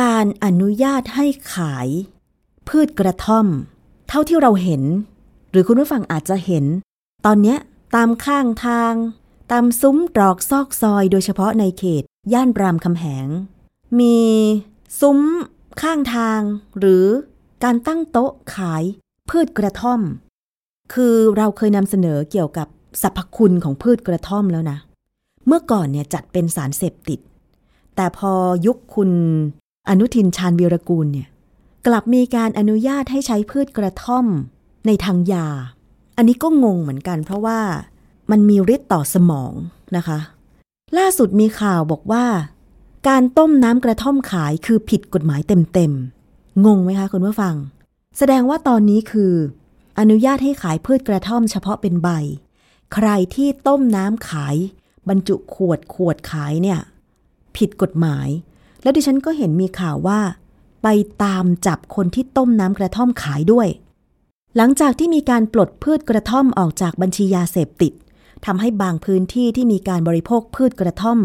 [0.00, 1.88] การอนุญาตให้ขาย
[2.68, 3.46] พืชกระท่อม
[4.08, 4.82] เท่าที่เราเห็น
[5.50, 6.64] หรือคุณผู้ฟังอาจจะเห็น
[7.26, 7.56] ตอนเนี้
[7.96, 8.94] ตามข้างทาง
[9.52, 12.02] ตามซุ้มตรอกซอกซอย โดยเฉพาะในเขต
[12.32, 13.28] ย่านรามคำแหง
[14.00, 14.18] มี
[15.00, 15.20] ซุ้ม
[15.82, 16.40] ข้างทาง
[16.78, 17.06] หรือ
[17.64, 18.82] การตั้งโต๊ะขาย
[19.30, 20.00] พืชกระท่อม
[20.94, 22.68] คือเราเคยนำเสนอเกี่ยวกับ
[23.02, 24.78] สรรพคุณของพืชกระท่อมแล้วนะ
[25.46, 27.20] เมื่อก่อนเนี่ยจัดเป็นสารเสพติด
[27.96, 28.32] แต่พอ
[28.66, 29.10] ยุคคุณ
[29.88, 31.28] อนุทินชาญวีรกูลเนี่ย
[31.86, 34.26] กลับมีการอนุญาตให้ใช้พืชกระท่อม
[34.86, 35.48] ในทางยา
[36.16, 37.60] อันนี้ก็งงเหมือนกัน เพราะว่า
[38.30, 39.52] มันมีฤทธิ์ต่อสมอง
[39.96, 40.18] นะคะ
[40.98, 42.24] ล่าสุดมีข่าวบอกว่า
[43.08, 47.54] การต้มน้ำกระท่อมขายคือผิดกฎหมายเต็มๆ งงไหมคะคุณผู้ฟัง
[48.18, 49.34] แสดงว่าตอนนี้คือ
[49.98, 52.08] อนุญาตให้ขายพืชกระท่อมเฉพาะเป็นใบ
[52.94, 54.56] ใครที่ต้มน้ำขาย
[55.08, 56.80] บรรจุขวดขวดขายเนี่ย
[57.56, 58.28] ผิดกฎหมาย
[58.84, 60.20] แล้วดิฉันก็เห็นมีข่าวว่า
[60.82, 60.88] ไป
[61.24, 63.68] ตามจับคนที่ต้มน้ำกระท่อมขายด้วย
[64.56, 67.92] หลังจากที่มีการปลดพืชกระท่อมออกจากบัญชียาเสพติด
[68.46, 71.18] ทำให้บางพื้นที่ที่มีการบริโภคพืชกระท่อม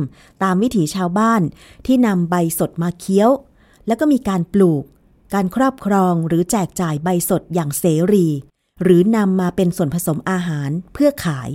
[0.44, 1.42] ตามวิถีชาวบ้าน
[1.86, 3.30] ที่นำใบสดมาเคี้ยว
[3.88, 4.84] แล้วก็มีการปลูก
[5.34, 8.28] การครอบครองหรือแจกจ่ายใบสดอย่างเสรี
[8.84, 11.50] หรือนำมาเป็นส่วนผสมอาหารเพื่อขาย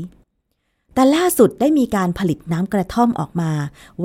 [0.95, 3.53] แต่ล่าสุดได้มีการผลิตน้ำกระท่อมออกมา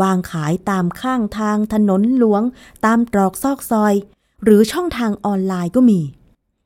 [0.01, 2.41] วางขายตามข้างทางถนนหลวง
[2.85, 3.93] ตามตรอกซอกซอย
[4.43, 5.99] หรือช่องทางออนไลน์ก็มี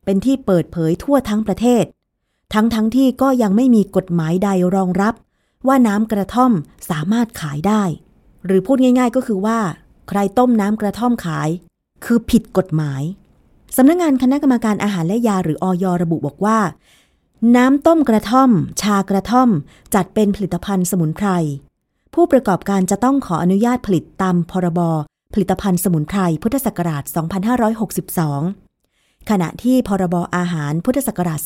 [0.05, 1.85] เป็นที่เปิดเผยทั่วทั้งประเทศ
[2.53, 5.13] ทั้งทั้งที่ก็ยังไม่มีกฎหมายใดรองรับ
[5.67, 6.51] ว่าน้ำกระท่อม
[6.89, 7.83] สามารถขายได้
[8.45, 9.59] หรือพูดง่าย ๆ ก็คือว่า
[10.09, 11.49] ใครต้มน้ำกระท่อมขาย
[12.05, 13.01] คือผิดกฎหมาย
[13.77, 16.57] สำนักงงานคณะกรรมการอาหารและยาหรืออยระบุบอกว่า
[17.55, 18.49] น้ำต้มกระท่อม
[18.81, 19.49] ชากระท่อม
[19.95, 21.27] จัดเป็นผลิตภัณฑ์สมุนไพร
[22.13, 24.79] ผู้ประกอบการจะต้องขออนุญาตผลิตตามพรบ
[25.33, 27.03] ผลิตภัณฑ์สมุนไพรพุทธศักราช
[28.35, 31.39] 2562 ขณะที่พรบอาหารพุทธศักราช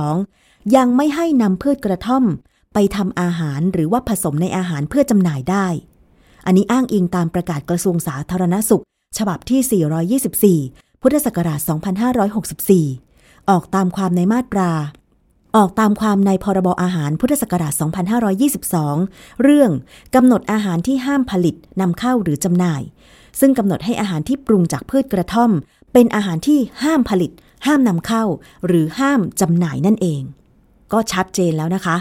[0.00, 2.24] 2522 ยังไม่ให้นำพืชกระท่อม
[2.74, 5.66] ไปทำอาหารหรือว่าผสมในอาหารเพื่อจำหน่ายได้
[6.46, 8.84] อันนี้อ้างอิงตามประกาศกระทรวงสาธารณสุข
[9.18, 13.09] ฉบับที่ 424 พุทธศักราช 2564
[13.50, 14.70] ออกตามความในมาตรา
[15.56, 17.72] ออกตามความในพรบอาหารพุทธศักราช
[18.58, 19.70] 2522 เรื่อง
[20.14, 22.82] กำหนดอาหารที่ห้ามผลิตนำเข้าหรือจำหน่าย
[23.40, 25.50] ซึ่งกำหนดให้อาหารที่ปรุงจากพืชกระท่อม
[25.92, 27.30] เป็นอาหารที่ห้ามผลิต
[27.66, 28.24] ห้ามนำเข้า
[28.66, 30.22] หรือห้ามจำหน่ายนั่นเอง
[30.92, 31.96] ก็ชัดเจนแล้วนะคะ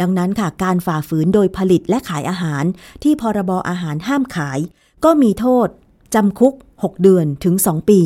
[0.00, 2.64] ดังนั้นค่ะการฝ่าฝืนโดยผลิตและขายอาหาร
[3.02, 4.58] ที่พรบอาหารห้ามขาย
[5.04, 5.68] ก็มีโทษ
[6.14, 8.00] จำคุก 6 เดือนถึง 2 ปี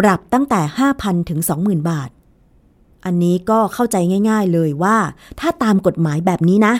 [0.00, 0.60] ปรับตั้งแต่
[0.94, 2.10] 5,000 ถึง 20,000 บาท
[3.04, 3.96] อันนี้ก็เข้าใจ
[4.30, 4.98] ง่าย ๆเลยว่า
[5.40, 6.74] ถ้าตามกฎหมายแบบนี้นะ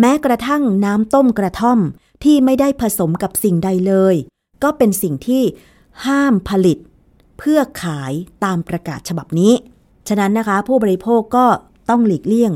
[0.00, 1.78] แม้กระทั่งน้ำต้มกระท่อม
[2.24, 4.14] ที่ไม่ได้ผสมกับสิ่งใดเลย
[4.62, 5.42] ก็เป็นสิ่งที่
[6.06, 6.78] ห้ามผลิต
[7.38, 8.12] เพื่อขาย
[8.44, 9.52] ตามประกาศฉบับนี้
[10.08, 11.46] ฉะนั้นนะคะ ผู้บริโภคก็
[11.90, 12.52] ต้องหลีกเลี่ยง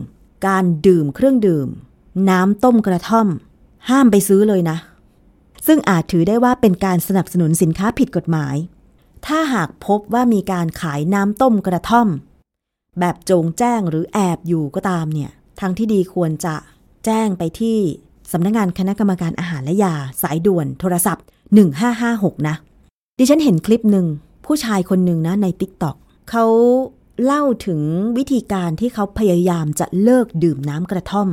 [0.46, 1.68] การดื่มเครื่องดื่ม
[2.30, 3.28] น้ำต้มกระท่อม
[3.88, 4.76] ห้ามไปซื้อเลยนะ
[5.66, 8.56] ซึ่งอาจถือได้ว่าเป็นการสนับสนุนสินค้าผิดกฎหมาย
[9.26, 12.08] ถ้าหากพบว่ามีการขายน้ำต้มกระท่อม
[13.00, 15.30] แบบโจงแจ้งหรือแอบอยู่ก็ตามเนี่ย
[15.60, 16.54] ทางที่ดีควรจะ
[17.04, 17.78] แจ้งไปที่
[18.32, 21.24] สำนักงงานคณะกรรมการอาหารและยา สายด่วนโทรศัพท์
[21.86, 22.56] 1556 นะ
[23.18, 24.06] ดิฉันเห็นคลิปหนึ่ง
[24.46, 25.96] ผู้ชายคนหนึ่งนะใน t ิ k t o k
[26.30, 26.44] เขา
[27.24, 27.80] เล่าถึง
[28.18, 31.28] วิธีการที่เขาพยายามจะเลิกดื่มน้ำกระท่อม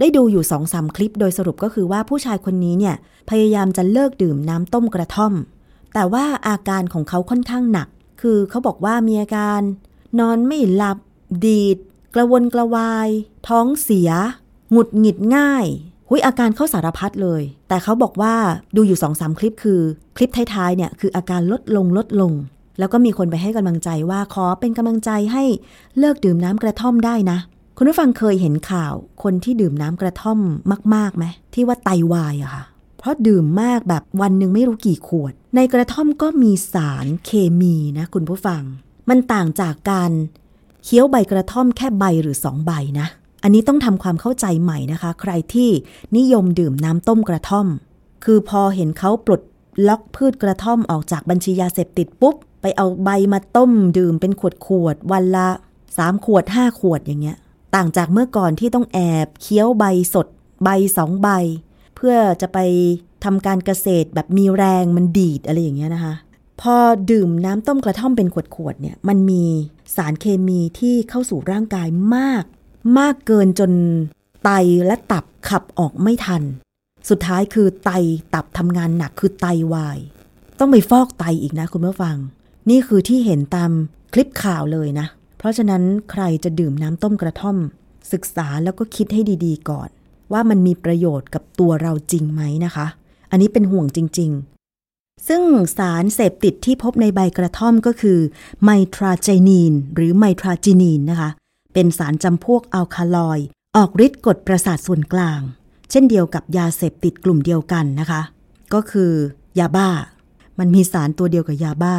[0.00, 2.96] ได้ดูอยู่สองสามคลิปโดยสรุปก็คือว่าผู้ชายคนนี้เนี่ย
[3.30, 5.32] พยายามจะเลิกดื่มน้ำต้มกระท่อม
[5.94, 7.88] แต่ว่าอาการของเขาค่อนข้างหนัก
[8.20, 9.60] คือเขาบอกว่ามีอาการ
[10.20, 10.98] นอนไม่หลับ
[11.44, 11.78] ดีด
[12.14, 13.08] กระวนกระวาย
[13.48, 14.10] ท้องเสีย
[14.70, 15.66] หงุดหงิดง่าย
[16.08, 18.34] หุยอาการเขาสารพัดเลย แต่เขาบอกว่า
[18.76, 19.80] ดูอยู่สองสามคลิปคือ
[20.16, 22.32] คลิปท้ายๆเนี่ยคืออาการลดลงลดลง
[22.78, 25.44] แล้วก็มีคนไปให้กำลังใจว่าขอเป็นกำลังใจให้
[25.98, 27.38] เลิกดื่มน้ำกระท่อมได้นะ
[27.76, 30.38] คุณผู้ฟังเคยเห็นข่าวคนที่ดื่มน้ำกระท่อม
[30.94, 32.64] มากๆไหมที่ว่าไตวายอะค่ะ
[32.98, 38.62] เพราะดื่มมากแบบวันหนึ่งไม่รู้กี่ขวด ในกระท่อมก็มีสารเคมีนะคุณผู้ฟัง
[39.08, 40.10] มันต่างจากการ
[40.84, 43.06] เคี้ยวใบกระท่อมแค่ใบหรือสองใบนะ
[43.42, 45.70] อันนี้ต้องทำความเข้าใจใหม่นะคะ ใครที่
[46.16, 47.66] นิยมดื่มน้ำต้มกระท่อม
[48.24, 49.42] คือพอเห็นเขาปลด
[49.88, 55.48] ล็อกพืชกระท่อมออกจากบัญชียาเสพติดปุ๊บ ไปเอาใบมาต้มดื่มเป็นขวดขวดๆวันละ
[55.96, 57.36] สามขวดห้าขวดอย่างเงี้ย
[57.74, 60.26] ต่างจากเมื่อก่อนที่ต้องแอบเคี้ยวใบสด
[60.64, 61.28] ใบสองใบ
[61.96, 62.58] เพื่อจะไป
[63.24, 66.14] ทำการเกษตรแบบมีแรงมันดีดอะไรอย่างเงี้ยนะคะ
[66.62, 66.76] พอ
[67.10, 69.44] ดื่มน้ำต้มกระท่อมเป็นขวดๆเนี่ย มันมี
[69.96, 72.44] สารเคมีที่เข้าสู่ร่างกายมาก
[72.98, 73.72] มากเกินจน
[74.44, 74.50] ไต
[74.86, 76.42] และตับขับออกไม่ทัน
[77.08, 77.90] สุดท้ายคือไต
[78.34, 79.98] ตับทำงานหนักคือไตวาย
[80.58, 82.16] ต้องไปฟอกไตอีกนะคุณผู้ฟัง
[82.70, 83.70] นี่คือที่เห็นตาม
[84.12, 85.06] คลิปข่าวเลยนะ
[85.38, 87.56] เพราะฉะนั้นใครจะดื่มน้ำต้มกระท่อม
[88.12, 89.88] ศึกษาแล้วก็คิดให้ดีๆก่อน
[90.32, 92.86] ว่ามันมีประโยชน์กับตัวเราจริงไหมนะคะ
[93.30, 94.59] อันนี้เป็นห่วงจริงๆ
[95.28, 95.42] ซึ่ง
[95.76, 98.18] สารเสพติดที่พบในใบกระท่อมก็คือ
[98.64, 101.30] ไมทราเจนีน หรือไมทราจินีนนะคะ
[101.74, 105.40] เป็นสารจำพวกอัลคาลอยด์ออกฤทธิ์กดประสาทส่วนกลาง
[105.90, 108.22] เช่นเดียวกับยาเสพติดกลุ่มเดียวกันนะคะ
[108.74, 109.12] ก็คือ
[109.58, 109.88] ยาบ้า
[110.58, 111.96] มันมีสารตัวเดียวกับยาบ้า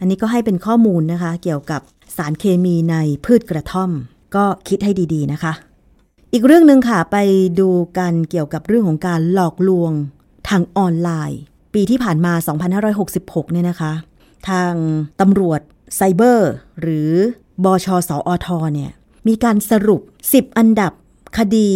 [0.00, 1.80] อันนี้ก็ให้เป็นข้อมูลนะคะ เกี่ยวกับ
[2.16, 3.90] สารเคมีในพืชกระท่อม
[4.36, 5.52] ก็คิดให้ดีๆนะคะ
[6.32, 7.16] อีกเรื่องหนึ่งค่ะไป
[7.60, 9.92] ดูกันเกี่ยวกับเรื่องของการหลอกลวง
[10.48, 11.40] ทางออนไลน์
[11.76, 12.32] ปีที่ผ่านมา
[12.92, 13.92] 2566 เนี่ยนะคะ
[14.48, 14.72] ทาง
[15.20, 15.60] ตำรวจ
[15.94, 17.10] ไซเบอร์ หรือ
[17.64, 18.90] บชสอทเนี่ย
[19.28, 20.00] มีการสรุป
[20.32, 20.92] 10 อันดับ
[21.38, 21.70] คดี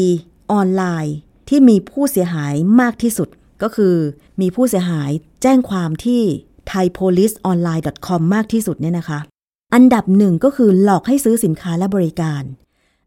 [0.53, 1.17] ออนไลน์
[1.49, 3.29] ที่มีผู้เสียหายมากที่สุด
[3.63, 3.95] ก็คือ
[4.41, 5.11] มีผู้เสียหาย
[5.43, 6.23] แจ้งความที่
[6.71, 9.19] thaipoliceonline.com มากที่สุดเนี่ยนะคะ
[9.75, 12.43] อันดับหนึ่งก็คือหลอกให้ซื้อสินค้าและบริการ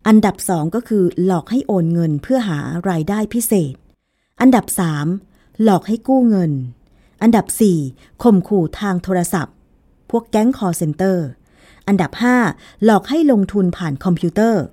[0.07, 3.73] อันดับสองก็คือหลอกให้โอนเงินเพื่อหารายได้พิเศษ
[4.41, 5.07] อันดับสาม
[5.63, 6.51] หลอกให้กู้เงิน
[7.23, 7.79] อันดับสี่
[8.23, 9.55] ข่มขู่ทางโทรศัพท์
[10.09, 11.25] พวกแก๊งคอลเซนเตอร์
[11.87, 12.11] อันดับ
[12.47, 14.63] 5 หลอกให้ลงทุนผ่านคอมพิวเตอร์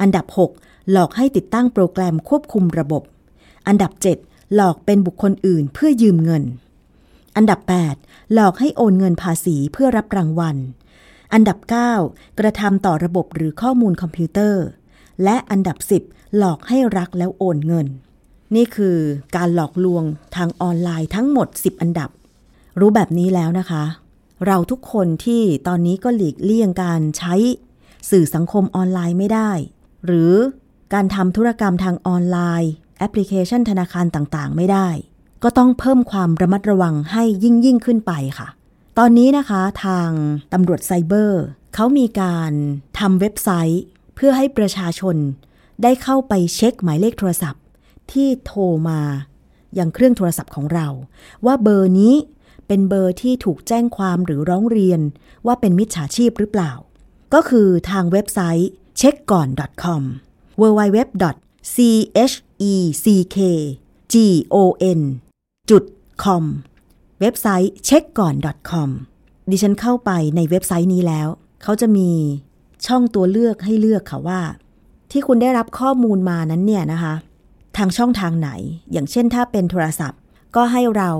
[0.00, 0.26] อันดับ
[0.58, 3.02] 6 หลอกให้ติดตั้งโปรแกรมควบคุมระบบ
[3.66, 3.92] อันดับ
[4.24, 6.44] 7 หลอกเป็นบุคคลอื่นเพื่อยืมเงิน
[7.36, 7.60] อันดับ
[7.98, 10.56] 8 หลอกให้โอนเงินภาษีเพื่อรับรางวัล
[11.32, 11.58] อันดับ
[11.98, 14.64] 9 กระทำต่อระบบหรือข้อมูลคอมพิวเตอร์
[15.24, 15.76] และอันดับ
[16.08, 17.86] 10 หลอกให้รักแล้วโอนเงิน
[18.56, 18.96] นี่คือ
[19.36, 20.04] การหลอกลวง
[20.36, 22.10] ทางออนไลน์ทั้งหมด 10 อันดับ
[22.80, 23.84] รู้แบบนี้แล้วนะคะ
[24.46, 27.34] เราทุกคนที่ตอนนี้ก็หลีกเลี่ยงการใช้
[28.10, 29.50] สื่อสังคมออนไลน์ไม่ได้
[30.06, 30.32] หรือ
[30.94, 34.88] การทำธุรกรรมทางออนไลน์ แอปพลิเคชันธนาคารต่างๆ ไม่ได้
[35.42, 38.48] ก็ต้องเพิ่มความระมัดระวังให้ยิ่งยิ่งขึ้นไปค่ะ
[38.98, 40.10] ตอนนี้นะคะทาง
[40.52, 41.42] ตำรวจไซเบอร์
[41.74, 42.52] เขามีการ
[42.98, 43.82] ทำเว็บไซต์
[44.14, 45.16] เพื่อให้ประชาชน
[45.82, 47.61] ได้เข้าไปเช็คหมายเลขโทรศัพท์
[48.12, 49.00] ที่โทรมา
[49.78, 50.88] ยังเครื่องโทรศัพท์ของเรา
[51.46, 52.14] ว่าเบอร์นี้
[52.66, 55.00] เป็นเบอร์ที่ถูกแจ้งความหรือร้องเรียน
[55.46, 56.72] ว่าเป็นมิจฉาชีพหรือเปล่า
[57.34, 58.70] ก็คือทางเว็บไซต์
[59.00, 59.48] c h e c k ก่อน
[59.82, 60.02] .com
[60.60, 60.98] www
[64.12, 65.00] checkgon
[65.70, 65.84] จุด
[66.24, 66.44] com
[67.20, 68.34] เว็บไซต์ check ก่อน
[68.70, 68.90] .com
[69.50, 71.28] ดิฉันเข้าไปในเว็บไซต์นี้แล้ว
[71.62, 72.10] เขาจะมี
[72.86, 74.40] ช่องตัวเลือกให้เลือกค่ะว่า
[75.10, 77.14] ที่คุณได้รับข้อมูลมานั้นเนี่ยนะคะ
[77.76, 78.50] ทางช่องทางไหน
[78.92, 80.20] อย่างเช่นถ้าเป็นโทรศัพท์
[80.56, 81.10] ก็ให้เรา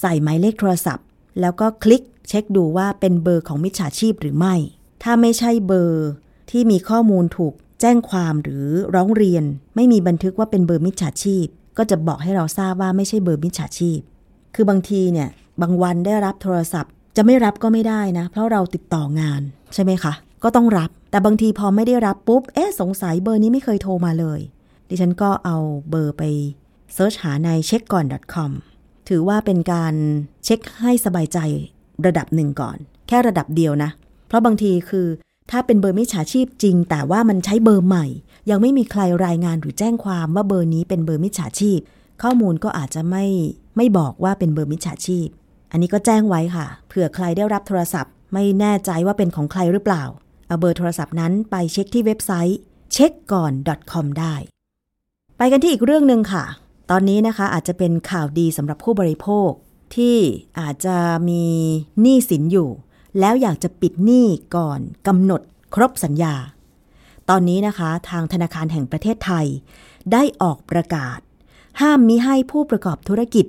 [0.00, 1.06] ใส่หมายเลขโทรศัพท์
[1.40, 4.54] แล้วก็คลิกเช็คดูว่าเป็นเบอร์ของมิจฉาชีพหรือไม่
[5.02, 6.08] ถ้าไม่ใช่เบอร์
[6.50, 9.44] ที่มีข้อมูลถูกแจ้งความหรือร้องเรียน
[9.76, 11.46] ไม่มีบันทึกว่าเป็นเบอร์มิจฉาชีพ
[11.78, 14.00] ก็จะบอกให้เราทราบว่าไม่ใช่เบอร์มิจฉาชีพ
[14.54, 15.28] คือบางทีเนี่ย
[15.60, 19.40] บางวันได้รับโทรศัพท์ จะไม่รับก็ไม่ได้นะ เพราะเราติดต่องาน
[19.74, 20.12] ใช่ไหมคะ
[20.42, 24.40] ก็ต้องรับ แต่บางทีพอไม่ได้รับปุ๊บ เอ๊ะสงสัยเบอร์นี้ไม่เคยโทรมาเลย
[24.92, 25.56] ดิฉันก็เอา
[25.90, 26.22] เบอร์ไป
[26.94, 28.50] search หาในเช็คก่อน .com
[29.08, 29.94] ถือว่าเป็นการ
[30.44, 31.38] เช็คให้สบายใจ
[32.06, 32.76] ระดับหนึ่งก่อน
[33.08, 33.90] แค่ระดับเดียวนะ
[34.26, 35.06] เพราะบางทีคือ
[35.50, 38.06] ถ้าเป็นเบอร์มิจฉาชีพจริง แต่ว่ามันใช้เบอร์ใหม่
[38.50, 41.78] ยังไม่มีใครรายงานหรือแจ้งความว่าเบอร์นี้เป็นเบอร์มิจฉาชีพ
[42.22, 43.24] ข้อมูลก็อาจจะไม่
[43.76, 45.26] ไม่บอกว่าเป็นเบอร์มิจฉาชีพ
[45.70, 50.04] อันนี้ก็แจ้งไว้ค่ะเผื่อใครได้รับโทรศัพท์ ไม่แน่ใจว่าเป็นของใครหรือเปล่า
[50.48, 52.58] เอาเบอร์โทรศัพท์นั้นไปเช็คที่เว็บไซต์
[52.92, 53.52] เช็คก่อน
[53.92, 54.34] .com ได้
[55.42, 56.44] ไปกันที่อีกเรื่องหนึ่งค่ะ
[56.90, 59.50] ตอนนี้นะคะอาจจะเป็นข่าวดีสำหรับผู้บริโภค
[59.96, 60.16] ที่
[60.60, 60.96] อาจจะ
[61.28, 61.44] มี
[62.00, 62.70] หนี้สินอยู่
[63.20, 64.26] แล้วอยากจะปิดหนี้
[64.56, 65.42] ก่อนกำหนด
[65.74, 66.34] ครบสัญญา
[67.28, 69.46] ตอนนี้นะคะทางธนาคารแห่งประเทศไทย
[70.12, 71.18] ได้ออกประกาศ
[71.80, 73.46] ห้ามมิให้ผู้ประกอบธุรกิจ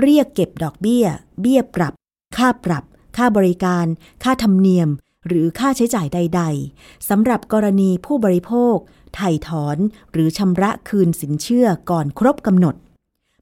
[0.00, 1.06] เรียกเก็บดอกเบี้ย
[1.40, 1.92] เบี้ยปรับ
[2.36, 2.84] ค่าปรับ
[3.16, 3.86] ค่าบริการ
[4.24, 4.88] ค่าธรรมเนียม
[5.26, 6.42] หรือค่าใช้จ่ายใด
[6.76, 8.76] ๆสำหรับกรณีผู้บริโภค
[9.14, 9.76] ไถ่ถอน
[10.12, 12.74] หรือชำระคืนสินเชื่อก่อนครบกำหนด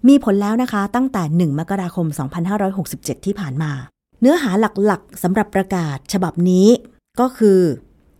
[0.08, 2.06] มีผลแล้วนะคะตั้งแต่ 1 มกราคม
[2.66, 3.72] 2567 ที่ผ่านมา
[4.20, 6.68] เนื้อหาหลักๆสำหรับประกาศฉบับนี้
[7.20, 7.60] ก็คือ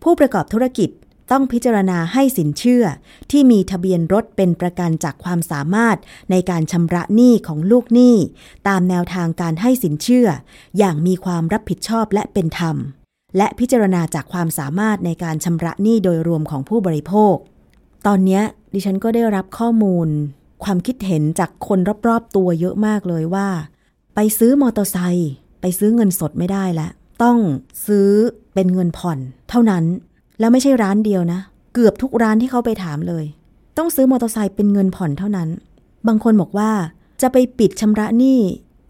[0.03, 0.89] ผู้ประกอบธุรกิจ
[1.31, 2.83] ต้องพิจารณาให้สินเชื่อ
[3.31, 5.97] ที่มีทะเบียนรถเป็นประกันจากความสามารถ
[6.31, 8.15] ในการชำระหนี้ของลูกหนี้
[8.67, 10.27] ตามแนวทางการให้สินเชื่อ
[10.77, 12.77] อย่างมีความรับผิดชอบและเป็นธรรม
[13.37, 17.35] และพิจารณาจากความสามารถในการชำระหนี้โดยรวมของผู้บริโภค
[18.07, 18.41] ตอนนี้
[18.73, 20.07] ดิฉันก็ได้รับข้อมูล
[20.63, 23.47] ความคิดเห็นจากคนรอบๆตัวเยอะมากเลยว่า
[24.15, 26.91] ไปซื้อมอเตอร์ไซค์ไปซื้อเงินสดไม่ได้แล้ว
[27.23, 27.37] ต้อง
[27.87, 28.09] ซื้อ
[28.53, 29.83] เป็นเงินผ่อน เท่านั้น
[30.39, 31.39] แล้วไม่ใช่ร้านเดียวนะ
[31.73, 33.25] เกือบทุกร้านที่เขาไปถามเลย
[33.77, 35.49] ต้องซื้อมอเตอร์ไซค์เป็นเงินผ่อนเท่านั้น
[36.07, 36.71] บางคนบอกว่า
[37.21, 38.39] จะไปปิดชำระหนี้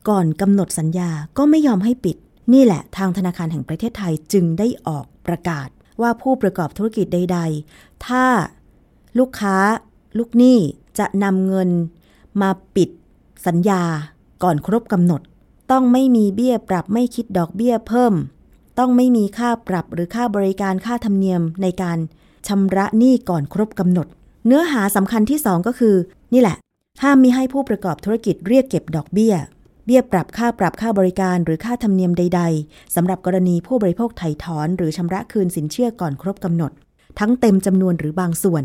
[0.09, 2.17] ก่อนกำหนดสัญญาก็ไม่ยอมให้ปิด
[2.53, 5.69] นี่แหละทางธนาคารแห่งประเทศไทยจึงได้ออกประกาศ
[6.01, 7.39] ว่าผู้ประกอบธุรกิจใด
[7.71, 8.25] ๆ ถ้า
[9.19, 9.57] ลูกค้า
[10.17, 10.57] ลูกหนี้
[10.99, 11.69] จะนำเงิน
[12.41, 12.89] มาปิด
[13.47, 13.83] สัญญา
[14.43, 15.21] ก่อนครบกำหนด
[15.71, 18.13] ต้องไม่มีเบี้ยปรับไม่คิดดอกเบี้ยเพิ่ม
[18.79, 21.97] ต้องไม่มีค่าปรับหรือค่าบริการค่าธรรมเนียมในการ
[22.47, 24.07] ชำระหนี้ก่อนครบกำหนด
[24.45, 25.95] เนื้อหาสำคัญที่ 2 ก็คือ
[26.33, 26.57] นี่แหละ
[27.03, 29.35] ห้ามมิให้ผู้ประกอบธุรกิจเรียกเก็บดอกเบี้ย
[29.85, 36.71] เบี้ยปรับค่าปรับค่าบริการหรือค่าธรรมเนียมใด ๆสำหรับกรณีผู้บริโภคไถ่ถอนหรือชำระคืนสินเชื่อก่อนครบกำหนด
[37.19, 38.63] ทั้งเต็มจำนวนหรือบางส่วน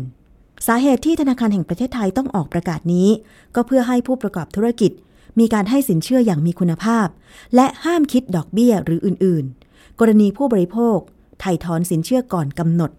[0.67, 3.09] สาเหตุที่ธนาคารแห่งประเทศไทยต้องออกประกาศนี้
[3.55, 4.91] ก็เพื่อให้ผู้ประกอบธุรกิจ
[5.39, 7.07] มีการให้สินเชื่ออย่างมีคุณภาพ
[7.55, 10.97] และห้ามคิดดอกเบี้ยหรืออื่น ๆ กรณีผู้บริโภค
[11.41, 12.91] ไถ่ถอนสินเชื่อก่อนกำหนด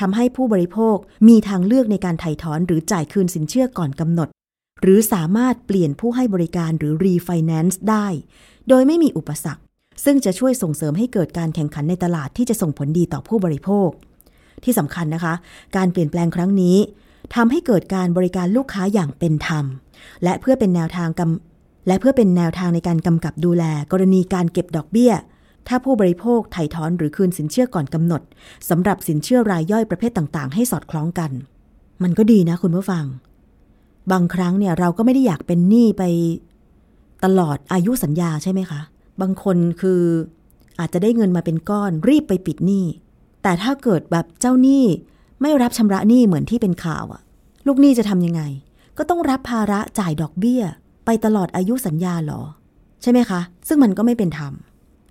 [0.00, 0.96] ทำให้ผู้บริโภค
[1.28, 4.28] มีทางเลือกในการไถ่ถอนหรือจ่ายคืนสินเชื่อก่อนกำหนด
[4.88, 8.06] หรือสามารถเปลี่ยนผู้ให้บริการหรือรีไฟแนนซ์ได้
[8.68, 9.62] โดยไม่มีอุปสรรค
[10.04, 13.88] ซึ่งจะช่วยส่งเสริมให้เกิดการแข่งขันในตลาดที่จะส่งผลดีต่อผู้บริโภค
[14.64, 15.34] ที่สำคัญนะคะ
[15.76, 16.76] การเปลี่ยนแปลงครั้งนี้
[17.34, 19.64] ทำให้เกิดการบริการลูกค้าอย่างเป็นธรรม
[20.24, 25.12] และเพื่อเป็นแนวทางกำและเพื่อเป็นแนวทางในการกำกับดูแล กรณีการเก็บดอกเบี้ย
[25.68, 28.22] ถ้าผู้บริโภคไถ่ถอนหรือคืนสินเชื่อก่อนกำหนด
[28.68, 31.30] สำหรับสินเชื่อรายย่อยประเภทต่าง ๆ ให้สอดคล้องกัน
[32.02, 33.04] มันก็ดีนะคุณผู้ฟัง
[34.12, 36.02] บางครั้งเนี่ยเราก็ไม่ได้อยากเป็นหนี้ไป
[37.24, 38.80] ตลอดอายุสัญญาใช่ไหมคะ
[39.20, 40.02] บางคนคือ
[40.78, 42.84] อาจจะได้เงินมาเป็นก้อนรีบไปปิดหนี้
[43.42, 44.84] แต่ถ้าเกิดแบบเจ้าหนี้
[45.40, 47.22] ไม่รับชำระหนี้เหมือนที่เป็นข่าวอะ
[47.66, 48.42] ลูกหนี้จะทำยังไง
[48.98, 50.62] ก็ต้องรับภาระจ่ายดอกเบี้ย
[51.04, 52.42] ไปตลอดอายุสัญญาหรอ
[53.02, 54.52] ใช่ไหมคะ ซึ่งมันก็ไม่เป็นธรรม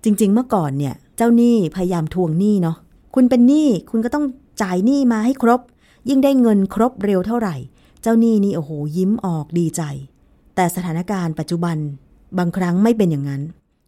[0.03, 2.77] จริง ๆ เมื่อก่อนเนี่ย เจ้าหนี้พยายามทวงหนี้เนาะ
[3.15, 4.25] คุณเป็นหนี้คุณก็ต้อง
[4.61, 5.61] จ่ายหนี้มาให้ครบ
[6.09, 7.55] ยิ่งได้เงินครบเร็วเท่าไหร่
[8.07, 9.81] เจ้าหนี้นี่โอ้โหยิ้มออกดีใจ
[10.55, 11.77] แต่สถานการณ์ปัจจุบัน
[12.37, 13.41] บางครั้งไม่เป็นอย่างนั้น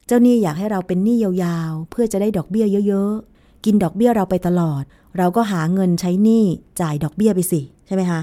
[0.07, 4.83] เจ้าหนี้อยากให้เราเป็นหนี้ยาวๆ เพื่อจะได้ดอกเบี้ยเยอะๆ กินดอกเบี้ยเราไปตลอด
[5.17, 6.43] เราก็หาเงินใช้หนี้
[6.81, 8.21] จ่ายดอกเบี้ยไปสิใช่ไหมคะ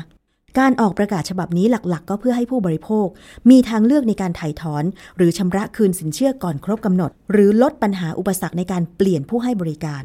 [0.58, 3.06] การออกประกาศฉบับนี้หลักๆ ก็เพื่อให้ผู้บริโภค
[3.50, 4.84] มีทางเลือกในการถ่ายถอน
[5.16, 10.02] หรือชำระคืนสินเชื่อก่อนครบกำหนด หรือลดปัญหาอุปสรรคในการเปลี่ยนผู้ให้บริการ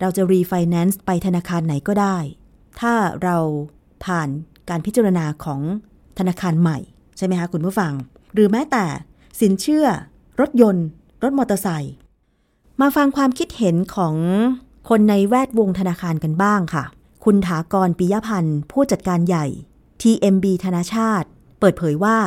[0.00, 2.18] เราจะรีไฟแนนซ์ไปธนาคารไหนก็ได้
[2.80, 3.36] ถ้าเรา
[4.04, 4.28] ผ่าน
[4.70, 5.60] การพิจารณาของ
[6.18, 6.78] ธนาคารใหม่
[7.16, 7.92] ใช่ไหมคะคุณผู้ฟัง
[8.34, 8.84] หรือแม้แต่
[9.40, 9.86] สินเชื่อ
[10.40, 10.86] รถยนต์
[11.22, 11.94] รถมอเตอร์ไซค์
[12.80, 14.14] มาฟังความคิดเห็นของ
[14.88, 16.84] คนในแวดวงธนาคารกันบ้างค่ะ
[17.24, 19.46] คุณถากรปิยพันธ์ ผู้จัดการใหญ่
[20.02, 21.28] TMB ธนาชาติ
[21.60, 22.18] เปิดเผยว่า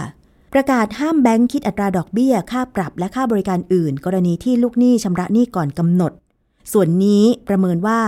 [0.54, 6.12] ประกาศห้ามแบงค์คิดอัตราดอกเบี้ย ค่าปรับและค่าบริการอื่น กรณีที่ลูกหนี้ชำระหนี้ก่อนกำหนด
[6.74, 8.00] ส่วนนี้ประเมินว่า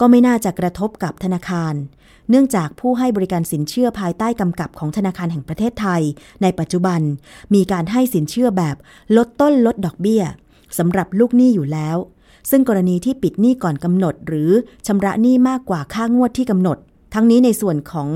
[0.00, 1.74] ก็ไม่น่าจะกระทบกับธนาคาร
[2.30, 6.02] เนื่องจากผู้ให้บริการสินเชื่อภายใต้กำกับของธนาคารแห่งประเทศไทย
[6.42, 7.00] ในปัจจุบัน
[7.54, 8.76] มีการให้สินเชื่อแบบ
[9.16, 10.22] ลดต้นลดดอกเบี้ย
[10.78, 11.96] สำหรับลูกหนี้อยู่แล้ว
[12.50, 14.50] ซึ่งกรณีที่ปิดหนี้ก่อนกำหนด หรือ
[14.86, 16.78] ชำระหนี้มากกว่าค่างวดที่กำหนด
[17.14, 18.08] ทั้งนี้ในส่วนของ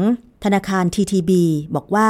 [0.44, 1.31] ธนาคาร TTB
[1.75, 2.09] บอกว่า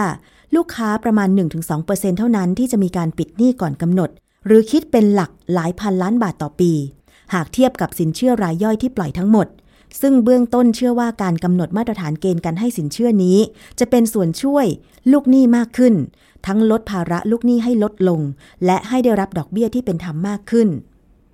[0.57, 1.29] ลูกค้าประมาณ
[1.75, 4.11] 1-2%เท่านั้นที่จะมีการปิดหนี้ก่อนกำหนด
[4.47, 6.73] หรือคิดเป็นหลักหลายพันล้านบาทต่อปี
[7.35, 9.47] หากเทียบกับสินเชื่อรายย่อยที่ปล่อยทั้งหมด
[10.01, 13.39] ซึ่งเบื้องต้นเชื่อว่าการกำหนดมาตรฐานเกณฑ์การให้สินเชื่อนี้
[13.79, 14.67] จะเป็นส่วนช่วย
[15.13, 15.95] ลูกหนี้มากขึ้น
[16.47, 18.21] ทั้งลดภาระลูกหนี้ให้ลดลง
[18.65, 20.69] และให้ได้รับดอกเบี้ยที่เป็นธรรมมากขึ้น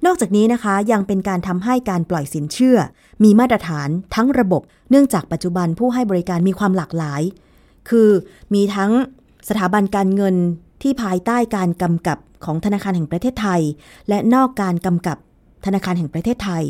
[0.07, 2.79] นอกจากนี้นะคะยังเป็นการทำให้การปล่อยสินเชื่อ
[3.25, 7.23] มีมาตรฐานทั้งระบบ เนื่องจากปัจจุบันผู้ให้บริการมีความหลากหลาย
[7.89, 8.09] คือ
[8.55, 8.93] มีทั้ง
[9.49, 10.37] สถาบันการเงิน
[10.83, 13.63] ที่ภายใต้การกำกับของธนาคารแห่งประเทศไทย
[14.09, 15.17] และนอกการกำกับ
[15.67, 16.65] ธนาคารแห่งประเทศไทย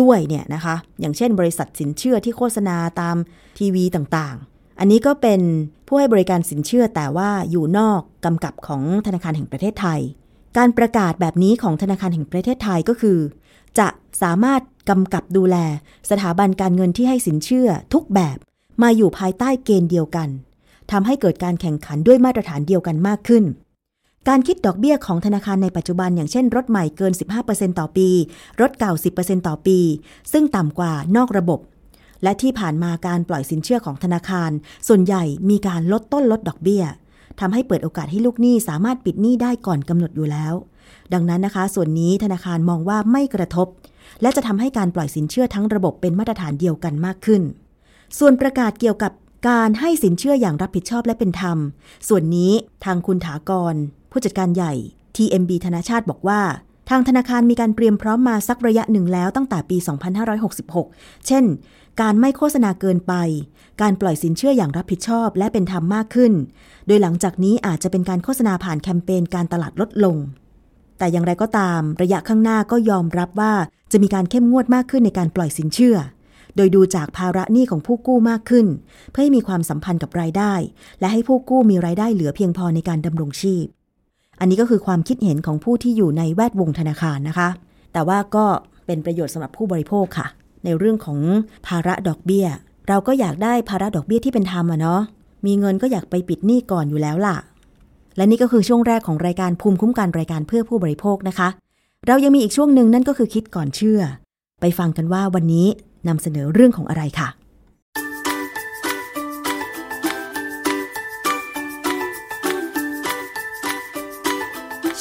[0.00, 3.16] ด้วยเนี่ยนะคะ อย่างเช่นบริษัทสินเชื่อที่โฆษณาตาม
[3.58, 5.40] ทีวีต่างๆ อันนี้ก็เป็น
[5.86, 10.00] ผู้ให้บริการสินเชื่อแต่ว่าอยู่นอกกำกับของธนาคารแห่งประเทศไทย
[10.56, 13.18] การประกาศแบบนี้ของธนาคารแห่งประเทศไทยก็คือ
[13.78, 13.88] จะ
[14.22, 15.56] สามารถกำกับดูแล
[16.10, 18.36] สถาบันการเงินที่ให้สินเชื่อทุกแบบ
[18.82, 20.28] มาอยู่ภายใต้เกณฑ์เดียวกัน
[20.90, 23.44] ทำให้เกิดการแข่งขันด้วยมาตรฐานเดียวกันมากขึ้น
[24.28, 27.12] การคิดดอกเบี้ยของธนาคารในปัจจุบัน อย่างเช่นรถใหม่เกิน
[27.46, 28.08] 15%ต่อปี
[28.60, 29.78] รถเก่า 10%ต่อปี
[30.32, 31.60] ซึ่งต่ำกว่านอกระบบ
[32.22, 34.50] และที่ผ่านมาการปล่อยสินเชื่อของธนาคาร
[34.88, 36.84] ส่วนใหญ่มีการลดต้นลดดอกเบี้ย
[37.40, 40.54] ทำให้เปิดโอกาสให้ลูกหนี้สามารถปิดหนี้ได้ก่อนกำหนดอยู่แล้ว
[41.12, 43.66] ดังนั้นนะคะ ส่วนนี้ธนาคารมองว่าไม่กระทบ
[44.22, 47.42] และจะทำให้การปล่อยสินเชื่อทั้งระบบเป็นมาตรฐานเดียวกันมากขึ้น
[48.18, 49.12] ส่วนประกาศเกี่ยวกับ
[49.48, 51.58] การให้สินเชื่ออย่างรับผิดชอบและเป็นธรรม
[52.08, 52.52] ส่วนนี้
[52.84, 53.74] ทางคุณถากร
[54.18, 54.74] ผู้จัดการใหญ่
[55.16, 56.40] TMB ธนาชาติบอกว่า
[56.90, 59.76] ทางธนาคารมีการเตรียมพร้อมมาสักระยะหนึ่งแล้วตั้งแต่ปี
[60.52, 61.44] 2566 เช่น
[62.00, 63.14] การไม่โฆษณาเกินไป
[63.80, 66.32] การปล่อยสินเชื่ออย่างรับผิดชอบและเป็นธรรมมากขึ้น
[66.86, 70.16] โดยหลังจากนี้อาจจะเป็นการโฆษณาผ่านแคมเปญการตลาดลดลง
[70.98, 73.54] แต่อย่างไรก็ตาม ระยะข้างหน้าก็ยอมรับว่า
[73.92, 75.96] จะมีการเข้มงวดมากขึ้นในการปล่อยสินเชื่อ
[76.56, 78.66] โดยดูจากภาระหนี้ของผู้กู้มากขึ้น
[79.10, 80.52] เพื่อให้มีความสัมพันธ์กับรายได้
[81.00, 83.66] และให้ผู้กู้มีรายได้เหลือเพียงพอในการดำรงชีพ
[84.40, 87.48] อันนี้ก็คือความคิดเห็นของผู้ที่อยู่ในแวดวงธนาคารนะคะ
[87.92, 88.46] แต่ว่าก็
[88.86, 90.26] เป็นประโยชน์สำหรับผู้บริโภคค่ะ
[90.64, 91.18] ในเรื่องของ
[91.66, 92.46] ภาระดอกเบี้ย
[92.88, 95.00] เราก็อยากได้ภาระดอกเบี้ยที่เป็นธรรมอะเนาะ
[95.46, 97.36] มีเงินก็อยากไปปิดหนี้ก่อนอยู่แล้วล่ะ
[98.16, 101.48] และนี่ก็คือช่วงแรกของรายการภูมิคุ้มกันรายการเพื่อผู้บริโภคนะคะ
[102.06, 104.00] เรายังมีอีกช่วงหนึ่งนั่นก็คือคิดก่อนเชื่อ
[104.60, 105.66] ไปฟังกันว่าวันนี้
[106.08, 107.28] นำเสนอเรื่องของอะไรค่ะ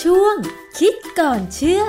[0.10, 0.36] ช่วง
[0.80, 1.84] คิดก่อนเชื่อ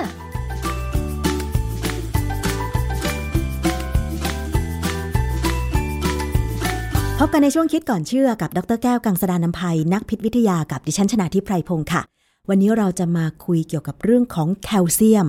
[7.19, 12.03] พบกันในช่วงคิดก่อนเชื่อกับ ดรแก้วกังสดานนภัยนักพิษวิทยากับดิฉันชนาทิพไพรพงศ์ค่ะ
[12.49, 15.29] วันนี้เราจะมาคุยเกี่ยวกับเรื่องของแคลเซียม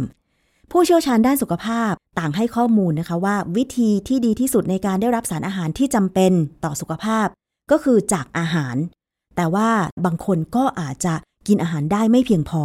[0.71, 6.31] ผู้เชี่ยวชาญด้านสุขภาพต่างให้ข้อมูลนะคะว่า วิธีที่ดีที่สุดในการได้รับสารอาหารที่จำเป็น
[6.63, 7.27] ต่อสุขภาพ
[7.71, 8.75] ก็คือจากอาหาร
[9.35, 9.69] แต่ว่า
[10.05, 11.13] บางคนก็อาจจะ
[11.47, 12.63] กินอาหารได้ไม่เพียงพอ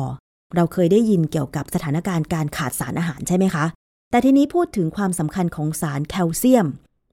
[0.54, 3.64] เราเคยได้ยินเกี่ยวกับสถานการณ์การขาดสารอาหารใช่ไหมคะ
[4.10, 6.66] แต่ทีนี้พูดถึงความสำคัญของสารแคลเซียม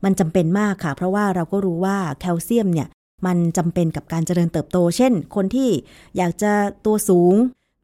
[0.03, 2.87] มันจำเป็นมากค่ะ เพราะว่าเราก็รู้ว่าแคลเซียมเนี่ย
[3.25, 5.69] มันจำเป็นกับการเจริญเติบโต เช่น คนที่
[6.17, 6.51] อยากจะ
[6.85, 7.35] ตัวสูง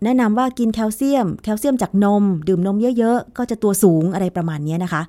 [0.03, 5.01] แนะนำว่ากินแคลเซียม แคลเซียมจากนม ดื่มนมเยอะๆ ก็จะตัวสูงอะไรประมาณนี้นะคะ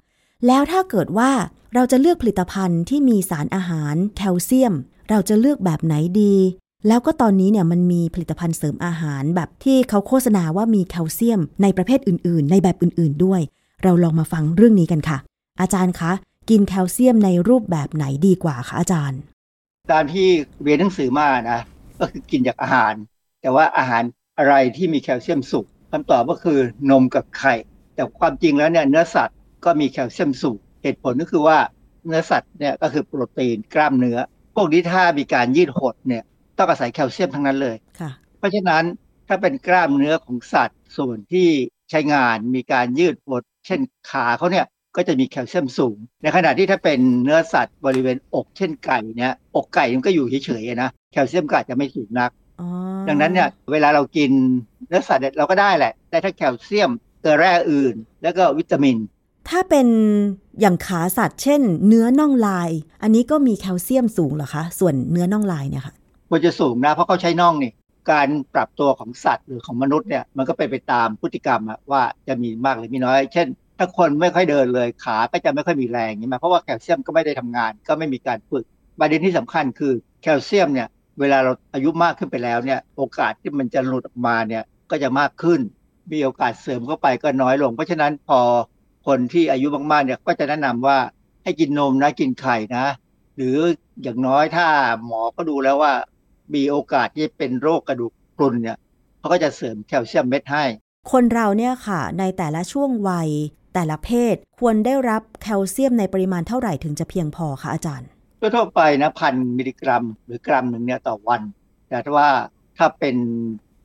[0.46, 1.30] แล้วถ้าเกิดว่า
[1.74, 4.74] เราจะเลือกผลิตภัณฑ์ที่มีสารอาหารแคลเซียม
[5.10, 6.34] เราจะเลือกแบบไหนดี
[6.88, 13.40] แล้วก็ตอนนี้เนี่ยมันมีผลิตภัณฑ์เสริมอาหารแบบที่เขาโฆษณาว่ามีแคลเซียม ในประเภทอื่น ๆ ในแบบอื่น ๆ ด้วย
[13.82, 15.18] เราลองมาฟังเรื่องนี้กันค่ะ
[15.60, 16.12] อาจารย์คะ
[16.50, 19.20] กินแคลเซียมในรูปแบบไหนดีกว่าคะอาจารย์
[19.92, 20.28] ตามที่
[20.62, 21.60] เรียนหนังสือมานะ
[21.98, 22.94] ก็คือกินจากอาหาร
[23.40, 24.02] แต่ว่าอาหาร
[24.38, 26.58] อะไรที่มีแคลเซียมสูงคำตอบก็คือ
[26.90, 27.54] นมกับไข่
[27.94, 31.58] แต่ความจริงแล้วเนี่ยเนื้อสัตว์ก็มีแคลเซียมสูงเหตุผลก็คือว่า
[32.06, 34.18] เนื้อสัตว์เนี่ยก็คือโปรตีนกล้ามเนื้อ
[34.54, 36.24] พวกนี้ถ้ามีการยืดหดเนี่ย
[36.58, 38.84] ต้องอาศัยแคลเซียมทั้งนั้นเลยค่ะเพราะฉะนั้น
[39.28, 41.48] ถ้าเป็นกล้ามเนื้อของสัตว์ส่วนที่
[41.90, 43.80] ใช้งานมีการยืดหดเช่น
[44.10, 52.30] ขาเขาเนี่ยก็จะมีแคลเซียมสูง ในขณะที่ถ้าเป็นเนื้อสัตว์บริเวณอกเช่นไก่เนี่ยอกไก่มันก็อยู่เฉยๆนะแคลเซียมก็อาจจะไม่สูงนัก
[52.60, 52.68] อ๋อ
[53.08, 54.30] ดังนั้นเนี่ยเวลาเรากิน
[54.88, 56.90] เนื้อสัตว์เนี่ยเราก็ได้แหละได้ทั้งแคลเซียม
[57.20, 58.96] เกลือแร่อื่น แล้วก็วิตามิน
[59.48, 59.88] ถ้าเป็น
[60.60, 62.70] อย่างขาสัตว์ เช่น เนื้อน่องลาย
[63.02, 65.94] อันนี้ก็มีแคลเซียมสูงเหรอคะ ส่วนเนื้อน่องลายเนี่ยค่ะ
[66.28, 67.72] ควรจะสูงนะ เพราะเขาใช้น่องนี่
[68.10, 73.46] การปรับตัวของสัตว์หรือของมนุษย์เนี่ยมันก็เป็นไปตามพฤติกรรมอะว่าจะมีมากหรือมีน้อย เช่น
[73.78, 78.64] ถ้าคนไม่ค่อยเดินเลยขาก็จะไม่ค่อยมีแรงใช่ไหมเพราะว่าแคลเซียมก็ไม่ได้ทำงาน ก็ไม่มีการฝึก
[79.00, 80.88] ประเด็นที่สำคัญคือแคลเซียมเนี่ย
[81.20, 85.60] เวลาเราอายุมากขึ้นไปแล้วเนี่ยโอกาสที่มันจะหลุดออกมาเนี่ยก็จะมากขึ้น
[86.12, 88.40] มีโอกาสเสริมเข้าไปก็น้อยลง เพราะฉะนั้นพอ
[89.06, 90.98] คนที่อายุมากๆเนี่ยก็จะแนะนำว่า
[91.42, 92.86] ให้กินนมนะกินไข่นะ
[93.36, 93.56] หรือ
[94.02, 94.66] อย่างน้อยถ้า
[95.06, 95.92] หมอก็ดูแล้วว่า
[96.54, 98.78] มีโอกาสที่จะเป็นโรคกระดูกพรุนเนี่ย
[99.18, 100.64] เขาก็จะเสริมแคลเซียมเม็ดให้
[101.12, 103.30] คนเราเนี่ยค่ะ ในแต่ละช่วงวัย
[103.74, 108.08] แต่ละเพศควรได้รับแคลเซียมในปริมาณเท่าไหร่ถึงจะเพียงพอคะอาจารย์
[108.40, 111.42] ทั่วๆไปนะพันมิลลิกรัม หรือกรัมหนึ่งเนี่ยต่อวัน
[111.88, 112.30] แต่ถ้าว่า
[112.78, 113.16] ถ้าเป็น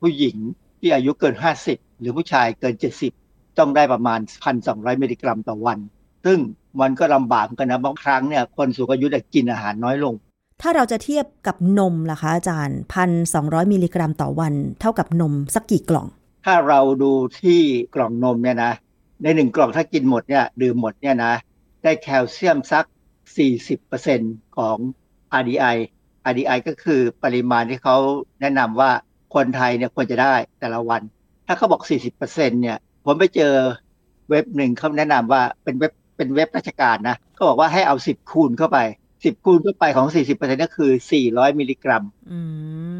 [0.00, 0.36] ผู้หญิง
[0.80, 1.34] ที่อายุเกิน
[1.66, 2.74] 50 หรือผู้ชายเกิน
[3.16, 4.20] 70 ต้องได้ประมาณ
[4.60, 5.78] 1,200 มิลลิกรัมต่อวัน
[6.24, 6.38] ซึ่ง
[6.80, 10.14] มันก็ลำบากเหมือนกันนะบางครั้งเนี่ยคนสูงอายุจะกินอาหารน้อยลง
[10.64, 16.06] ถ้าเราจะเทียบกับนมล่ะคะอาจารย์พันสองมิลลิกรัมต่อวัน เท่ากับนมสักกี่กล่อง
[16.46, 17.60] ถ้าเราดูที่
[17.94, 18.72] กล่องนมเนี่ยนะ
[19.22, 21.32] ในหนึ่งกล่องถ้ากินหมดเนี่ยดื่มหมดเนี่ยนะ
[21.82, 22.86] ได้แคลเซียมสัก
[23.70, 24.76] 40%ของ
[25.40, 25.76] RDI
[26.30, 27.96] RDI ก็คือปริมาณที่เขา
[28.40, 28.90] แนะนำว่า
[29.34, 31.02] คนไทยเนี่ยควรจะได้แต่ละวัน
[31.46, 31.82] ถ้าเขาบอก
[32.22, 32.22] 40%
[32.62, 33.54] เนี่ย ผมไปเจอ
[34.30, 38.78] เว็บหนึ่งเขาแนะนำว่าเป็นเว็บเป็นเว็บราชการนะเขาบอกว่าให้เอา 10 คูณเข้าไป
[39.22, 40.90] 10คูณเข้าไปของ40%ก็คือ
[41.24, 42.40] 400มิลลิกรัมอื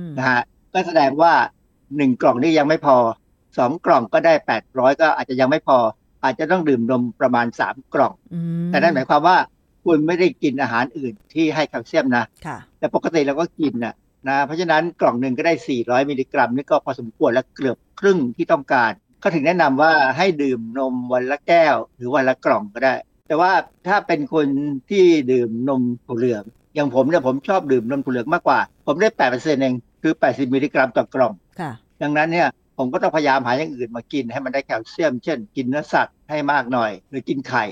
[0.05, 0.43] มนะฮะ
[0.73, 1.33] ก็แสดงว่า
[1.81, 2.97] 1กล่องนี่ยังไม่พอ
[3.43, 4.35] 2กล่องก็ได้
[4.67, 5.79] 800ก็อาจจะยังไม่พอ
[6.25, 9.37] อาจจะต้องดื่มนมประมาณ3กล่องอืมแต่นั่นหมายความว่า
[9.85, 13.95] คุณไม่ได้กินอาหารอื่นที่ให้แคลเซียมนะค่ะแต่ปกติเราก็กินนะ
[14.29, 18.93] นะเพราะฉะนั้นกล่องหนึ่งก็ได้ 400 มิลลิกรัมนี่ก็พอสมควรและเกือบครึ่งที่ต้องการ
[19.23, 22.95] ก็ถึงแนะนำว่าให้ดื่มนมวันละแก้ว หรือวันละกล่องก็ได้
[23.29, 23.53] แต่ว่า
[23.89, 24.47] ถ้าเป็นคน
[24.91, 26.45] ที่ดื่มนมถั่วเหลือง
[26.75, 32.49] อย่างผมเนี่ยผมชอบดื่มนมถั่วเหลืองมากกว่า ผมได้8%เองคือ80มิลลิกรัมต่อกล่องค่ะดังนั้นเนี่ย
[32.79, 37.65] ผมก็ต้องพยายามหาอย่างอื่นมากินให้มันได้แคลเซียม เช่น กินเนื้อสัตว์ให้มากหน่อย หรือกินไข่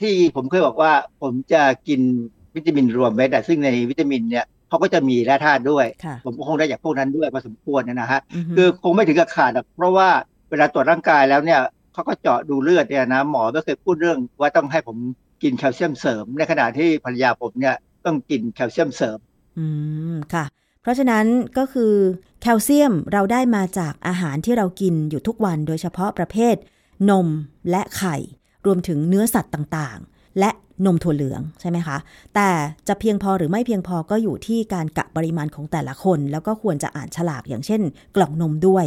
[0.00, 0.92] ที่ผมเคยบอกว่า
[1.22, 2.00] ผมจะกิน
[2.54, 10.08] วิตามินรวมเม็ดอะซึ่งในวิตามินเนี่ยเขาก็จะมีแร่ธาตุด้วยค่ะผมก็คงได้จากพวกนั้นด้วยพอสมควรนะฮะฮึคือคงไม่ถึงกับขาดหรอกเพราะว่า
[10.50, 11.60] เวลาตรวจร่างกายแล้วเนี่ย
[11.98, 14.96] เขาก็เจาะดูเลือดเนี่ยนะหมอไม่เคยพูดเรื่องว่าต้องให้ผม
[15.42, 19.18] กินแคลเซียมเสริม ในขณะที่ภรรยาผมเนี่ยต้องกินแคลเซียมเสริม
[19.58, 19.66] อื
[20.14, 20.44] มค่ะ
[20.82, 21.26] เพราะฉะนั้น
[21.58, 21.92] ก็คือ
[22.42, 26.56] แคลเซียมเราได้มาจากอาหารที่เรากินอยู่ทุกวันโดยเฉพาะประเภท
[27.10, 27.28] นม
[27.70, 28.16] และไข่
[28.66, 30.50] รวมถึงเนื้อสัตว์ต่างๆ และ
[30.86, 31.96] นมถั่วเหลืองใช่ไหมคะ
[32.34, 32.48] แต่
[32.88, 37.80] จะเพียงพอหรือไม่เพียงพอก็อยู่ที่การกะปริมาณของแต่ละคน แล้วก็ควรจะอ่านฉลากอย่างเช่น
[38.16, 38.86] กล่องนมด้วย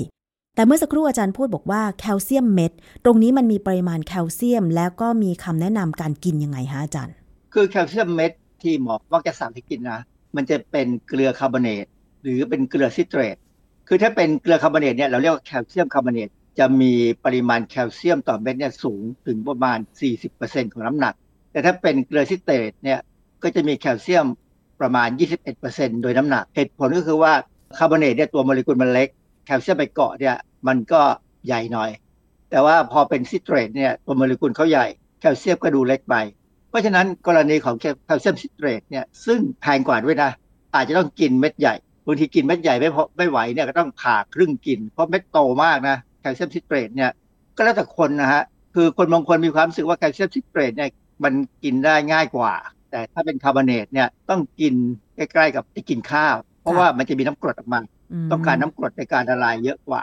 [0.61, 2.71] แต่เมื่อสักครู่อาจารย์พูดบอกว่าแคลเซียมเม็ด
[3.05, 7.15] ตรงนี้มันมีปริมาณแคลเซียม แล้วก็มีคำแนะนำการกินยังไงคะอาจารย์
[7.53, 8.31] คือแคลเซียมเม็ด
[8.61, 9.99] ที่หมอมักจะสั่งให้กินนะ
[10.35, 11.85] มันจะเป็นเกลือคาร์บอเนต
[12.23, 13.35] หรือเป็นเกลือซิเตรต
[13.87, 16.91] คือถ้าเป็นเกลือคาร์บอเนตเนี่ยเราเรียกว่าแคลเซียมคาร์บอเนต จะมี
[17.25, 19.77] ปริมาณแคลเซียมต่อเม็ดเนี่ยสูงถึงประมาณ
[20.25, 21.13] 40%ของน้ำหนัก
[21.51, 22.99] แต่ถ้าเป็นเกลือซิเตรตเนี่ย
[23.43, 24.25] ก็จะมีแคลเซียม
[24.81, 25.07] ประมาณ
[25.55, 27.33] 21%โดยน้ำหนัก เหตุผลก็คือว่า
[27.77, 29.09] คาร์บอเนตเนี่ยตัวโมเลกุลมันเล็ก
[29.45, 30.35] แคลเซียมไปเกาะเนี่ย
[30.67, 31.01] มันก็
[31.47, 31.89] ใหญ่หน่อย
[32.51, 34.85] แต่ว่าพอเป็นซิเตรตเนี่ยตัวโมเลกุลเขาใหญ่
[35.19, 36.15] แคลเซียมก็ดูเล็กไป
[36.69, 37.75] เพราะฉะนั้นกรณีของ
[38.05, 40.31] แคลเซียมซิเตรตเนี่ยซึ่งแพงกว่าด้วยนะ
[40.75, 41.75] อาจจะต้องกินเม็ดใหญ่
[42.05, 47.11] บางทีกินเม็ดใหญ่ไม่พอไม่ไหวเนี่ยก็ต้องผ่าครึ่งกิน เพราะเม็ดโตมากนะแคลเซียมซิตรตเนี่ย
[47.57, 48.43] ก็แล้วแต่คนนะฮะ
[48.75, 50.89] คือคนบางคนมีความรู้สึกว่าแคลเซียมซิตรตเนี่ย
[51.23, 51.33] มัน
[51.63, 52.53] กินได้ง่ายกว่า
[52.91, 54.73] แต่ถ้าเป็นคาร์บอเนตเนี่ยต้องกิน
[55.15, 57.79] ใกล้ๆกับที่กินข้าว เพราะว่ามันจะมีน้ำกรดออกมา
[58.31, 60.01] ต้องการน้ำกรดในการละลายเยอะกว่า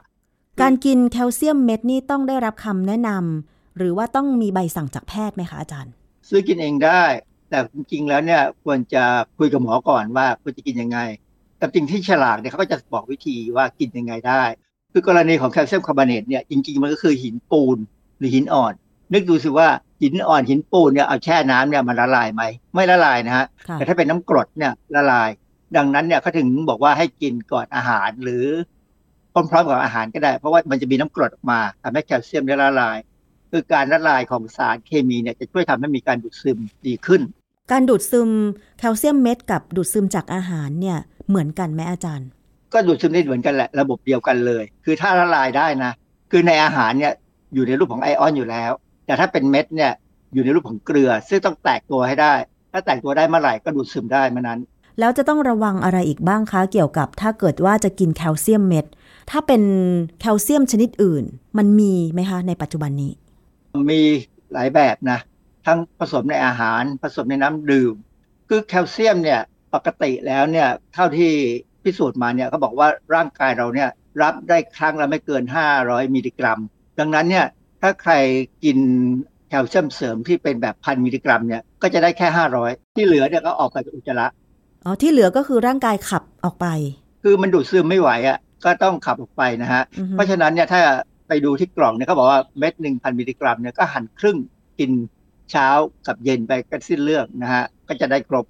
[0.60, 5.92] การกินแคลเซียมเม็ดนี่ต้องได้รับคำแนะนำหรือว่าต้องมีใบสั่งจากแพทย์ไหมคะอาจารย์
[6.28, 7.02] ซื้อกินเองได้
[7.50, 9.04] แต่จริงๆแล้วเนี่ยควรจะ
[9.38, 10.98] คุยกับหมอก่อนว่าควรจะกินยังไง
[11.58, 14.42] แต่จริงที่ฉลากเนี่ยเขาก็จะบอกวิธีว่ากินยังไงได้
[14.92, 17.78] คือกรณีของแคลเซียมคาร์บอเนตเนี่ยจริงๆมันก็คือหินปูน
[18.18, 18.72] หรือหินอ่อน
[19.12, 19.68] นึกดูสิว่า
[20.02, 22.42] หินอ่อนหินปูนเนี่ยเอาแช่น้ำเนี่ยมันละลายไหม
[22.74, 25.28] ไม่ละลายนะฮะค่ะแต่ถ้าเป็นน้ำกรดเนี่ยละลาย
[25.76, 28.44] ดังนั้นเนี่ยเขาถึงบอกว่าให้กินก่อนอาหารหรือ
[29.32, 32.98] พร้อมๆกับอาหารก็ได้ เพราะว่ามันจะมีน้ำกรดออกมาทำให้แคลเซียมได้ละลาย
[33.50, 37.22] คือการละลายของสารเคมีเนี่ยจะช่วยทำให้มีการดูดซึมดีขึ้น
[37.72, 38.30] การดูดซึม
[38.78, 40.98] แคลเซียมเม็ดกับดูดซึมจากอาหารเนี่ย
[41.28, 42.28] เหมือนกันไหมอาจารย์
[42.72, 45.92] ก็ดูดซึมได้เหมือนกันแหละระบบเดียวกันเลย คือถ้าละลายได้นะ
[46.30, 47.12] คือในอาหารเนี่ย
[47.54, 48.72] อยู่ในรูปของไอออนอยู่แล้ว
[49.06, 49.92] แต่ถ้าเป็นเม็ดเนี่ย
[50.34, 52.34] อยู่ในรูปของเกลือ ซึ่งต้องแตกตัวให้ได้
[52.72, 54.60] ถ้าแตกตัวได้เมื่อไหร่ก็ดูดซึมได้เมื่อนั้น
[54.98, 58.86] แล้วจะต้องระวังอะไรอีกบ้างคะ เกี่ยวกับถ้าเกิดว่าจะกินแคลเซียมเม็ด
[59.30, 59.62] ถ้าเป็น
[60.20, 61.24] แคลเซียมชนิดอื่น
[61.58, 63.12] มันมีไหมคะ ในปัจจุบันนี้
[63.90, 64.00] มี
[64.52, 65.18] หลายแบบนะ
[65.66, 67.94] ทั้งผสมในอาหารผสมในน้ำดื่ม
[68.48, 69.40] คือแคลเซียมเนี่ย
[69.74, 71.32] ปกติแล้วเนี่ยเท่าที่
[71.82, 73.90] พิสูจน์มาเนี่ยเขาบอกว่าร่างกายเราเนี่ย
[74.22, 75.42] รับได้ครั้งละไม่เกิน
[75.78, 76.58] 500 มิลลิกรัม
[76.98, 77.46] ดังนั้นเนี่ย
[77.82, 78.12] ถ้าใคร
[78.64, 78.78] กิน
[79.48, 82.28] แคลเซียมเสริมที่เป็นแบบพันมิลลิกรัมเนี่ยก็จะได้แค่
[82.62, 84.26] 500 ที่เหลือเนี่ยก็ออกไปจากอุจจาระ
[84.84, 86.66] อ๋อที่เหลือก็คือร่างกายขับออกไป
[87.22, 90.80] คือมันดูดซึมไม่ไหวอะก็ต้องขับออกไปนะฮะอือฮึเพราะฉะนั้นเนี่ยถ้า
[91.28, 94.36] ไปดูที่กล่องเนี่ยเขาบอกว่าเม็ดหนึ่งพันมิลลิกรัมเนี่ยก็หั่นครึ่ง
[94.78, 94.90] กิน
[95.50, 95.68] เช้า
[96.06, 98.44] กับเย็นไปก็สิ้นเรื่องนะฮะ ก็จะได้ครบ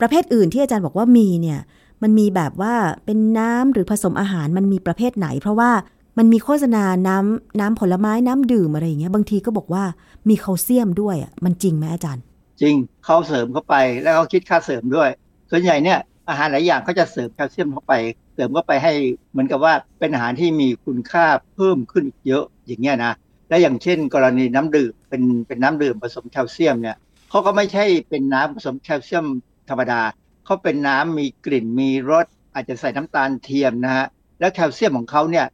[0.00, 1.60] ประเภทอื่นที่อาจารย์บอกว่ามีเนี่ย
[2.02, 5.70] มันมีแบบว่าเป็นน้ำหรือผสมอาหารมันมีประเภทไหน เพราะว่า
[6.18, 9.84] มันมีโฆษณาน้ำน้ำผลไม้น้ำดื่มอะไรอย่างเงี้ยบางทีก็บอกว่า
[10.28, 12.22] มีแคลเซียมด้วยอะมันจริงไหมอาจารย์
[12.60, 15.08] จริงเขาเสริมเข้าไปแล้วเขาคิดค่าเสริมด้วย
[15.50, 15.98] ส่วนใหญ่เนี่ย
[16.28, 17.92] อาหารหลายอย่างเขาจะเสริมแคลเซียมเข้าไป
[18.34, 18.92] เสริมเข้าไปให้
[19.30, 23.12] เหมือนกับว่าเป็นอาหารที่มีคุณค่าเพิ่มขึ้นอีกเยอะอย่างเงี้ยนะ
[23.48, 26.96] และอย่างเช่น กรณีน้ำดื่มเป็นเป็นน้ำดื่มผสมแคลเซียมเนี่ย
[27.30, 29.26] เขาก็ไม่ใช่เป็นน้ำผสมแคลเซียม
[29.68, 30.00] ธรรมดา
[30.44, 34.06] เขาเป็นน้ำมีกลิ่นมีรสอาจจะใส่น้ำตาลเทียมนะฮะ
[34.40, 35.46] แล้วแคลเซียมของเขาเนี่ย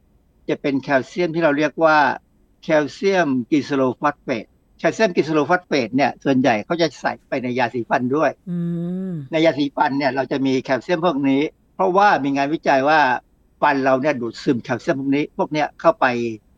[0.48, 1.98] จะเป็นแคลเซียมที่เราเรียกว่า
[2.62, 4.46] แคลเซียมกลีเซอโรฟอสเฟต
[4.78, 8.58] แคลเซียมกลีเซอโรฟอสเฟตเนี่ยส่วนใหญ่เขาจะใส่ไปในยาสีฟันด้วยอื
[9.10, 11.42] มในยาสีฟันเนี่ยเราจะมีแคลเซียมพวกนี้
[11.74, 13.00] เพราะว่ามีงานวิจัยว่า
[13.62, 16.06] ฟันเราเนี่ยดูดซึมแคลเซียมพวกนี้ พวกเนี้ยเข้าไป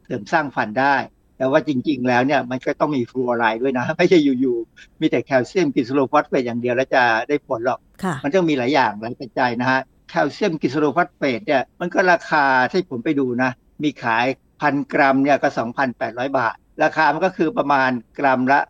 [0.05, 0.97] เสริมสร้างฟันได้
[1.39, 13.51] แต่ว่าจริง ๆ แล้วเนี่ยมันก็ต้องมีฟลูออไรด์ด้วยนะ ไม่ใช่อยู่ๆมีแต่แคลเซียมกลีเซอโรฟอสเฟตอย่างเดียวแล้วจะได้ผลหรอกค่ะมันต้องมีหลายอย่างหลายปัจจัยนะฮะแคลเซียมกลีเซอโรฟอสเฟตเนี่ยมันก็ราคาที่ผมไปดูนะ
[13.83, 14.27] มีขาย
[14.61, 15.49] พันกรัมเนี่ยก็
[15.89, 18.61] 2,800 บาท ราคามันก็คือประมาณกรัมละ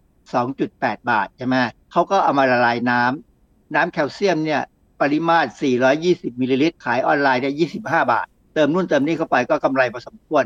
[0.50, 1.56] 2.8 บาทใช่ไหม
[1.92, 4.62] เขาก็เอามาละลายน้ำน้ำแคลเซียมเนี่ย
[5.00, 5.48] ปริมาตร
[5.94, 7.50] 420มิลลิลิตรขายออนไลน์ได้
[7.80, 10.44] 25 บาท เติมนู่นเติมนี่เข้าไปก็กำไรพอสมควร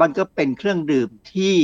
[0.00, 1.54] มันก็เป็นเครื่องดื่มที่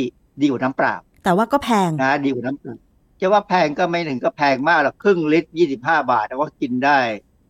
[0.40, 0.94] ดีกว่าน้ำเปล่า
[1.24, 2.76] แต่ว่าก็แพงนะดีกว่าน้ำเปล่า
[3.20, 6.98] จะว่าแพงก็ไม่ถึงก็แพงมากหรอกครึ่งลิตร 25 บาท แต่ว่ากินได้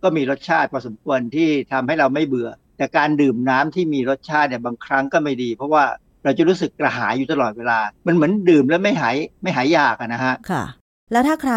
[0.03, 5.85] ก็มีรสชาติพอสมควรที่ทำให้เราไม่เบื่อ แต่การดื่มน้ำที่มีรสชาติเนี่ยบางครั้งก็ไม่ดี เพราะว่า
[6.25, 10.65] เราจะรู้สึกกระหายอยู่ตลอดเวลา มันเหมือนดื่มแล้วไม่หายไม่หายอยากอะนะฮะค่ะ
[11.13, 11.55] แล้วถ้าใคร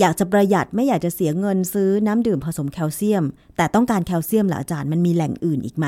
[0.00, 3.24] อยากจะประหยัดไม่อยากจะเสียเงินซื้อน้ำดื่มผสมแคลเซียม
[3.56, 5.86] แต่ต้องการแคลเซียมเหรออาจารย์มันมีแหล่งอื่นอีกไหม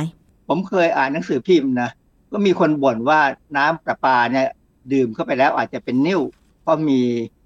[0.49, 1.91] ผมเคยอ่านหนังสือพิมพ์นะ
[2.33, 3.21] ก็มีคนบ่นว่า
[3.57, 4.47] น้ำประปาเนี่ย
[4.93, 6.21] ดื่มเข้าไปแล้วอาจจะเป็นนิ่ว
[6.63, 7.01] เพราะมี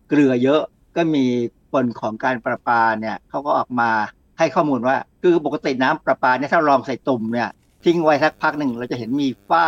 [0.08, 0.62] เกลือเยอะ
[0.96, 1.24] ก็มี
[1.72, 3.90] คนของการประปาเนี่ยเขาก็ออกมา
[4.38, 7.48] ให้ข้อมูลว่า คือปกติน้ำประปาเนี่ยถ้าลองใส่ตุ่มเนี่ย
[7.84, 9.66] ทิ้งไว้สักพักหนึ่งเราจะเห็นมีฝ้า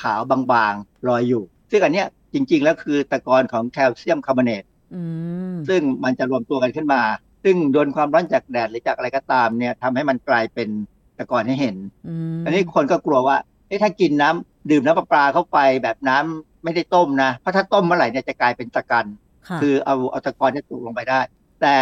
[0.00, 4.64] ขาวบางๆลอยอยู่ ซึ่งอันเนี้ยจริง ๆ แล้วคือตะกอนของแคลเซียมคาร์บอเนต
[4.94, 5.02] อื
[5.52, 7.02] มซึ่งมันจะรวมตัวกันขึ้นมา
[7.44, 10.68] ซึ่งโดนความร้อนจากแดดหรือจากอะไรก็ตามเนี่ยทำให้มันกลายเป็น
[11.18, 11.76] ตะกอนให้เห็น
[12.08, 13.36] อืมอันนี้คนก็กลัวว่า
[13.68, 19.06] เอ๊ะถ้ากินน้ำดื่มน้ำประปาเข้าไปแบบน้ำไม่ได้ต้มนะ เพราะถ้าต้มเมื่อไหร่เนี่ยจะกลายเป็นตะกัน
[19.48, 21.20] ค่ะคือเอาเอาตะกอนเนี่ยตกลงไปได้
[21.60, 21.76] แต่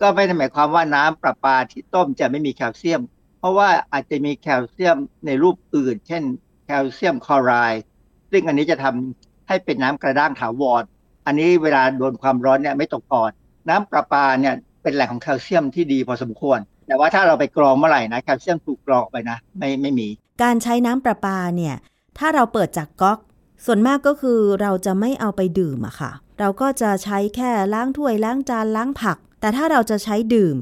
[0.00, 3.02] ก็ไม่ได้หมายความว่าน้ำประปาที่ต้มจะไม่มีแคลเซียม
[3.38, 4.96] เพราะว่าอาจจะมีแคลเซียม
[5.26, 6.51] ในรูปอื่น เช่นแค
[6.82, 7.82] ลเซียมคลอไรด์
[8.30, 10.82] ซึ่งอันนี้จะทำให้เป็นน้ำกระด้างถาวร
[11.26, 13.30] อันนี้เวลาโดนความร้อนเนี่ยไม่ตกก่อน
[13.68, 20.08] น้ำประปาเนี่ยเป็นแหล่งของแคลเซียมที่ดีพอสมควร แต่ว่าถ้าเราไปกรองเมื่อไหร่นะแคลเซียมถูกกรองออกไปนะ ไม่ไม่มี
[20.42, 21.74] การใช้น้ำประปาเนี่ย
[22.18, 23.18] ถ้าเราเปิดจากก๊อก
[23.64, 30.56] ส่วนมากก็คือเราจะไม่เอาไปดื่มอะค่ะ เราก็จะใช้แค่ล้างถ้วยล้างจานล้างผัก แต่ถ้าเราจะใช้ดื่ม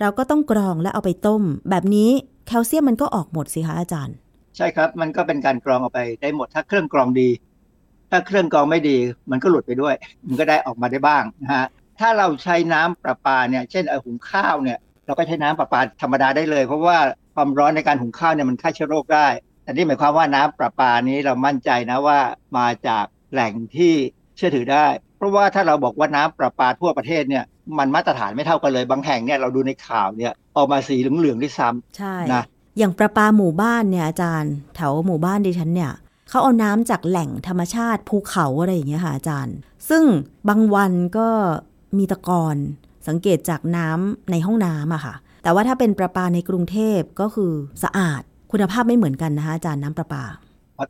[0.00, 2.10] เราก็ต้องกรองและเอาไปต้ม แบบนี้
[2.46, 4.16] แคลเซียมมันก็ออกหมดสิคะอาจารย์
[4.56, 7.30] ใช่ครับ มันก็เป็นการกรองออกไปได้หมดถ้าเครื่องกรองดี
[8.10, 8.96] ถ้าเครื่องกรองไม่ดี
[9.30, 9.94] มันก็หลุดไปด้วย
[10.26, 11.66] มันก็ได้ออกมาได้บ้างนะฮะ
[11.98, 16.98] ถ้าเราใช้น้ำประปาเนี่ย เช่นเออหุงข้าวเนี่ย เราก็ใช้น้ำประปาธรรมดาได้เลย เพราะว่า
[17.34, 19.26] ความร้อนในการหุงข้าวเนี่ยมันฆ่าเชื้อโรคได้
[19.62, 22.18] แต่นี่หมายความว่าน้ำประปานี้เรามั่นใจนะว่า
[22.58, 23.92] มาจากแหล่งที่
[24.36, 24.86] เชื่อถือได้
[25.16, 27.44] เพราะว่าถ้าเราบอกว่าน้ำประปาทั่วประเทศเนี่ย
[27.78, 32.44] มันมาตรฐานไม่เท่ากันเลย บางแห่งเนี่ยเราดูในข่าวเนี่ยออกมาสีเหลืองๆด้วยซ้ำใช่นะ
[32.78, 35.92] อย่างประปาหมู่บ้านเนี่ยอาจารย์แถวหมู่บ้านดิฉันเนี่ย
[36.28, 39.56] เขาเอาน้ำจากแหล่งธรรมชาติภูเขาอะไรอย่างเงี้ยค่ะอาจารย์
[39.88, 40.04] ซึ่ง
[40.48, 41.28] บางวันก็
[41.98, 42.56] มีตะกอน
[43.08, 47.52] สังเกตจากน้ำในห้องน้ำอะค่ะ แต่ว่าถ้าเป็นประปาในกรุงเทพก็คือ
[47.84, 48.22] สะอาด
[48.52, 50.24] คุณภาพไม่เหมือนกันนะคะอาจารย์น้ำประปา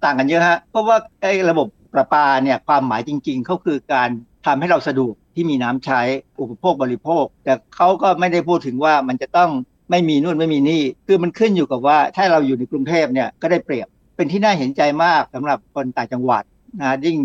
[0.04, 4.08] ต่างกันเยอะฮะเพราะว่าไอ้ระบบประปาเนี่ยความหมายจริง ๆเขาคือการ
[4.46, 6.00] ทำให้เราสะดวกที่มีน้ำใช้
[6.40, 9.50] อุปโภคบริโภค แต่เขาก็ไม่ได้พูดถึงว่ามันจะต้อง
[9.90, 16.42] ไม่มีนู่นไม่มีนี่ คือมันขึ้นอยู่กับว่าถ้าเราอยู่ในกรุงเทพเนี่ยก็ได้เปรียบเป็นที่น่าเห็นใจมากสำหรับคนต่างจังหวัด
[16.80, 17.18] นะยิ่ง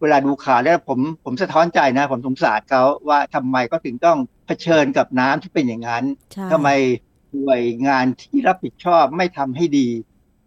[0.00, 6.68] เวลาดูข่าวแล้วผมผมสะท้อนใจนะ ผมสงสารเขาว่าทำไมก็ถึงต้องเผชิญกับน้ำที่เป็นอย่างนั้นใช่ทำไม
[7.34, 9.88] หน่วยงานที่รับผิดชอบไม่ทำให้ดี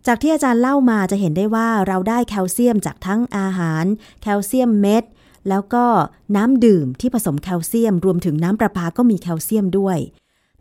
[0.08, 3.86] จากที่อาจารย์เล่ามาจะเห็นได้ว่าเราได้แคลเซียมจากทั้งอาหาร
[4.22, 5.04] แคลเซียมเม็ด
[5.50, 5.86] แล้วก็
[6.36, 9.98] น้ำดื่มที่ผสมแคลเซียม รวมถึงน้ำประปาก็มีแคลเซียมด้วย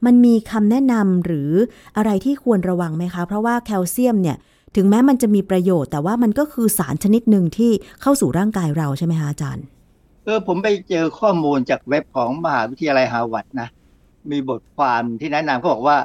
[0.07, 1.51] มันมีคำแนะนำหรือ
[1.97, 4.37] อะไรที่ควรระวังไหมคะ เพราะว่าแคลเซียมเนี่ย
[4.77, 7.71] ถึงแม้มันจะมีประโยชน์ แต่ว่ามันก็คือสารชนิดหนึ่งที่
[8.03, 9.65] เข้าสู่ร่างกายเราใช่ไหมคะอาจารย์
[10.25, 13.69] เออผมไปเจอข้อมูลจากเว็บของมหาวิทยาลัยฮาร์วาร์ดนะ
[14.31, 15.97] มีบทความที่แนะนำเขาบอกว่า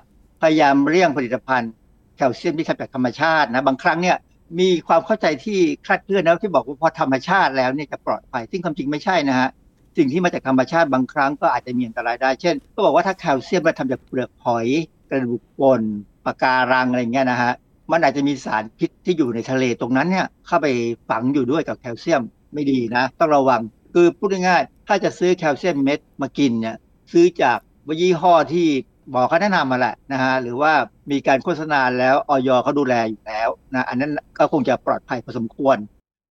[0.41, 1.71] พยายามเลี่ยงผลิตภัณฑ์
[2.15, 4.17] แคลเซียมที่ทำจากธรรมชาตินะบางครั้งเนี่ย
[4.59, 9.49] มีความเข้าใจที่คลาดเคลื่อนนะที่บอกว่าพอธรรมชาติแล้วเนี่ยจะปลอดภัยซึ่งความจริงไม่ใช่นะฮะ
[9.97, 14.67] สิ่งที่มาจากธรรมชาติบางครั้งก็อาจจะมีอันตรายได้ เช่น ก็บอกว่าถ้าแคลเซียมมาทำจากเปลือกหอย
[15.09, 15.81] กระดูกปน
[16.25, 17.53] ปะการังอะไรเงี้ยนะฮะ
[17.91, 20.67] มันอาจจะมีสารพิษที่อยู่ในทะเลตรงนั้นเนี่ยเข้าไป
[21.09, 22.21] ฝังอยู่ด้วยกับแคลเซียม
[22.53, 23.61] ไม่ดีนะ ต้องระวัง
[23.93, 26.75] คือพูดง่ายๆถ้าจะซื้อแคลเซียมเม็ดมากินเนี่ย
[27.11, 27.57] ซื้อจาก
[28.01, 28.67] ยี่ห้อที่
[29.09, 30.73] หมอเขาแนะนำมาแหละนะฮะหรือว่า
[31.11, 35.77] มีการโฆษณาแล้วออยเขาดูแลอยู่แล้วนะอันนั้นก็คงจะปลอดภัยพอสมควร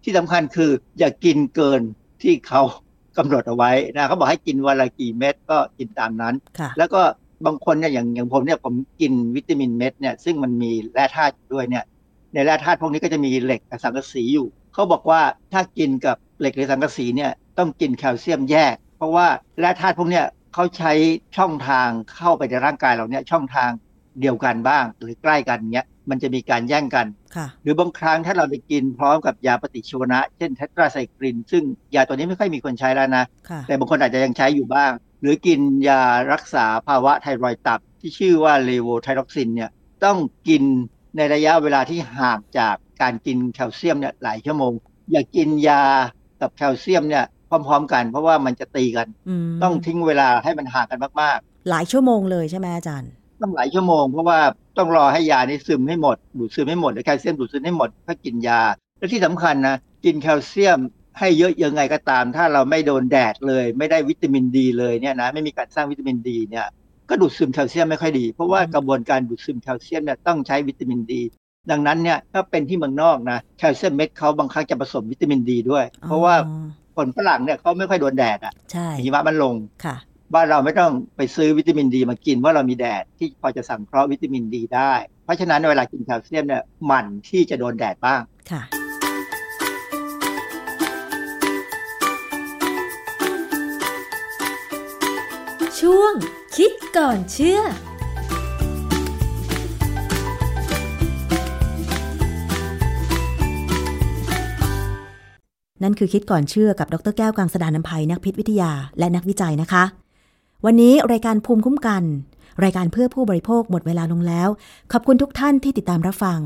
[0.04, 1.80] ที่สำคัญคืออย่ากินเกิน
[2.22, 2.62] ที่เขา
[3.18, 7.02] กำหนดเอาไว้นะเขาบอกให้กินวันละกี่เม็ดก็กินตามนั้นค่ะแล้วก็
[7.46, 11.84] บางคนเนี่ยอย่างอย่างผมเนี่ยผมกินวิตามินเม็ดเนี่ยซึ่งมันมีแร่ธาตุอยู่ด้วยเนี่ย
[12.34, 15.20] ในแร่ธาตุพวกนี้ก็จะมีเหล็กกับสังกะสีอยู่ เขาบอกว่า
[15.52, 19.26] ถ้ากินกับเหล็กหรือสังกะสีเนี่ยต้องกินแคลเซียมแยก เพราะว่า
[19.60, 20.92] แร่ธาตุพวกเนี้ยเขาใช้
[21.36, 23.70] ช่องทางเข้าไปในร่างกายเราเนี่ยช่องทาง
[24.20, 27.06] เดียวกันบ้าง หรือใกล้กันเนี้ยมันจะมีการแย่งกัน
[27.36, 36.02] ค่ะหรือบางครั้งถ้าเราไปกินพร้อมกับยาปฏิชีวนะ เช่นเทตราไซคลิน ซึ่งยาตัวนี้ไม่ค่อยมีคนใช้แล้วนะค่ะแต่บางคนอาจจะยังใช้อยู่บ้าง หรือกินยา
[36.32, 39.70] รักษาภาวะไทรอยด์ต่ำ ที่ชื่อว่าเลโวไทรอกซินเนี่ย
[40.04, 40.62] ต้องกิน
[41.16, 44.72] ในระยะเวลาที่ห่างจากการกินแคลเซียมเนี่ยหลายชั่วโมง
[45.12, 45.82] อย่ากินยา
[46.40, 51.38] กับแคลเซียมเนี่ยพร้อม ๆ กัน เพราะว่ามันจะตีกันอืมต้องทิ้งเวลาให้มันห่างกันมาก
[51.70, 54.38] หลายชั่วโมงเลยใช่ไหมอาจารย์ๆ ต้องหลายชั่วโมงเพราะว่า
[54.78, 58.60] ต้องรอให้ยานี้ซึมให้หมด ดูดซึมให้หมดหรือแคลเซียมดูดซึมให้หมดเพื่อกินยา
[58.98, 60.78] และที่สำคัญนะกินแคลเซียม
[61.18, 66.66] ให้เยอะยังไงก็ตาม ถ้าเราไม่โดนแดดเลย ไม่ได้วิตามินดีเลยเนี่ยนะไม่มีการสร้างวิตามินดีเนี่ย
[67.10, 71.22] ก็ดูดซึมแคลเซียมไม่ค่อยดี เพราะว่าอืมกระบวนการดูดซึมแคลเซียมเนี่ยต้องใช้วิตามินดี
[71.70, 76.64] ดังนั้นเนี่ยถ้าเป็นที่เมืองนอกนะแคลเซียมเม็ดเขาบางครั้งจะผสมวิตามินดีด้วย เพราะว่าอ๋อ
[76.96, 79.96] คนฝรั่งเนี่ยเขาไม่ค่อยโดนแดดอะใช่หิมะมันลงค่ะ
[80.32, 84.92] บ้านเราไม่ต้องไปซื้อวิตามินดีมากินเพราเรามีแดดที่พอจะสังเคราะห์วิตามินดีได้
[85.24, 88.20] เพราะฉะนั้นเวลากินแคลเซียมเนี่ยหมั่นที่จะโดนแดดบ้าง
[88.50, 88.62] ค่ะ
[95.80, 96.12] ช่วง
[96.56, 97.60] คิดก่อนเชื่อ
[105.82, 109.84] นั่นคือคิดก่อนเชื่อกับดรแก้วกังสดานนภัยนักพิษวิทยาและนักวิจัยนะคะ
[110.68, 112.02] วันนี้รายการภูมิคุ้มกัน
[112.64, 114.48] รายการเพื่อผู้บริโภคหมดเวลาลงแล้ว
[114.92, 116.40] ขอบคุณทุกท่านที่ติดตามรับฟัง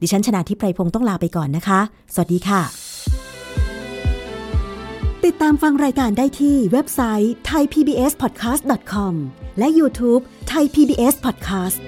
[0.00, 1.80] ดิฉันชนะทิพไพรพงศ์ต้องลาไปก่อนนะคะ
[2.14, 2.62] สวัสดีค่ะ
[5.24, 9.14] ติดตามฟังรายการได้ที่เว็บไซต์ thaipbspodcast.com
[9.58, 11.78] และ YouTube Thai PBS Podcast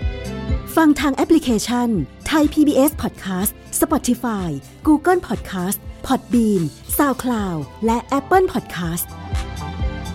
[0.76, 1.89] ฟังทางแอปพลิเคชัน
[2.33, 4.49] Thai PBS Podcast Spotify
[4.87, 6.62] Google Podcast Podbean
[6.97, 9.07] SoundCloud และ Apple Podcast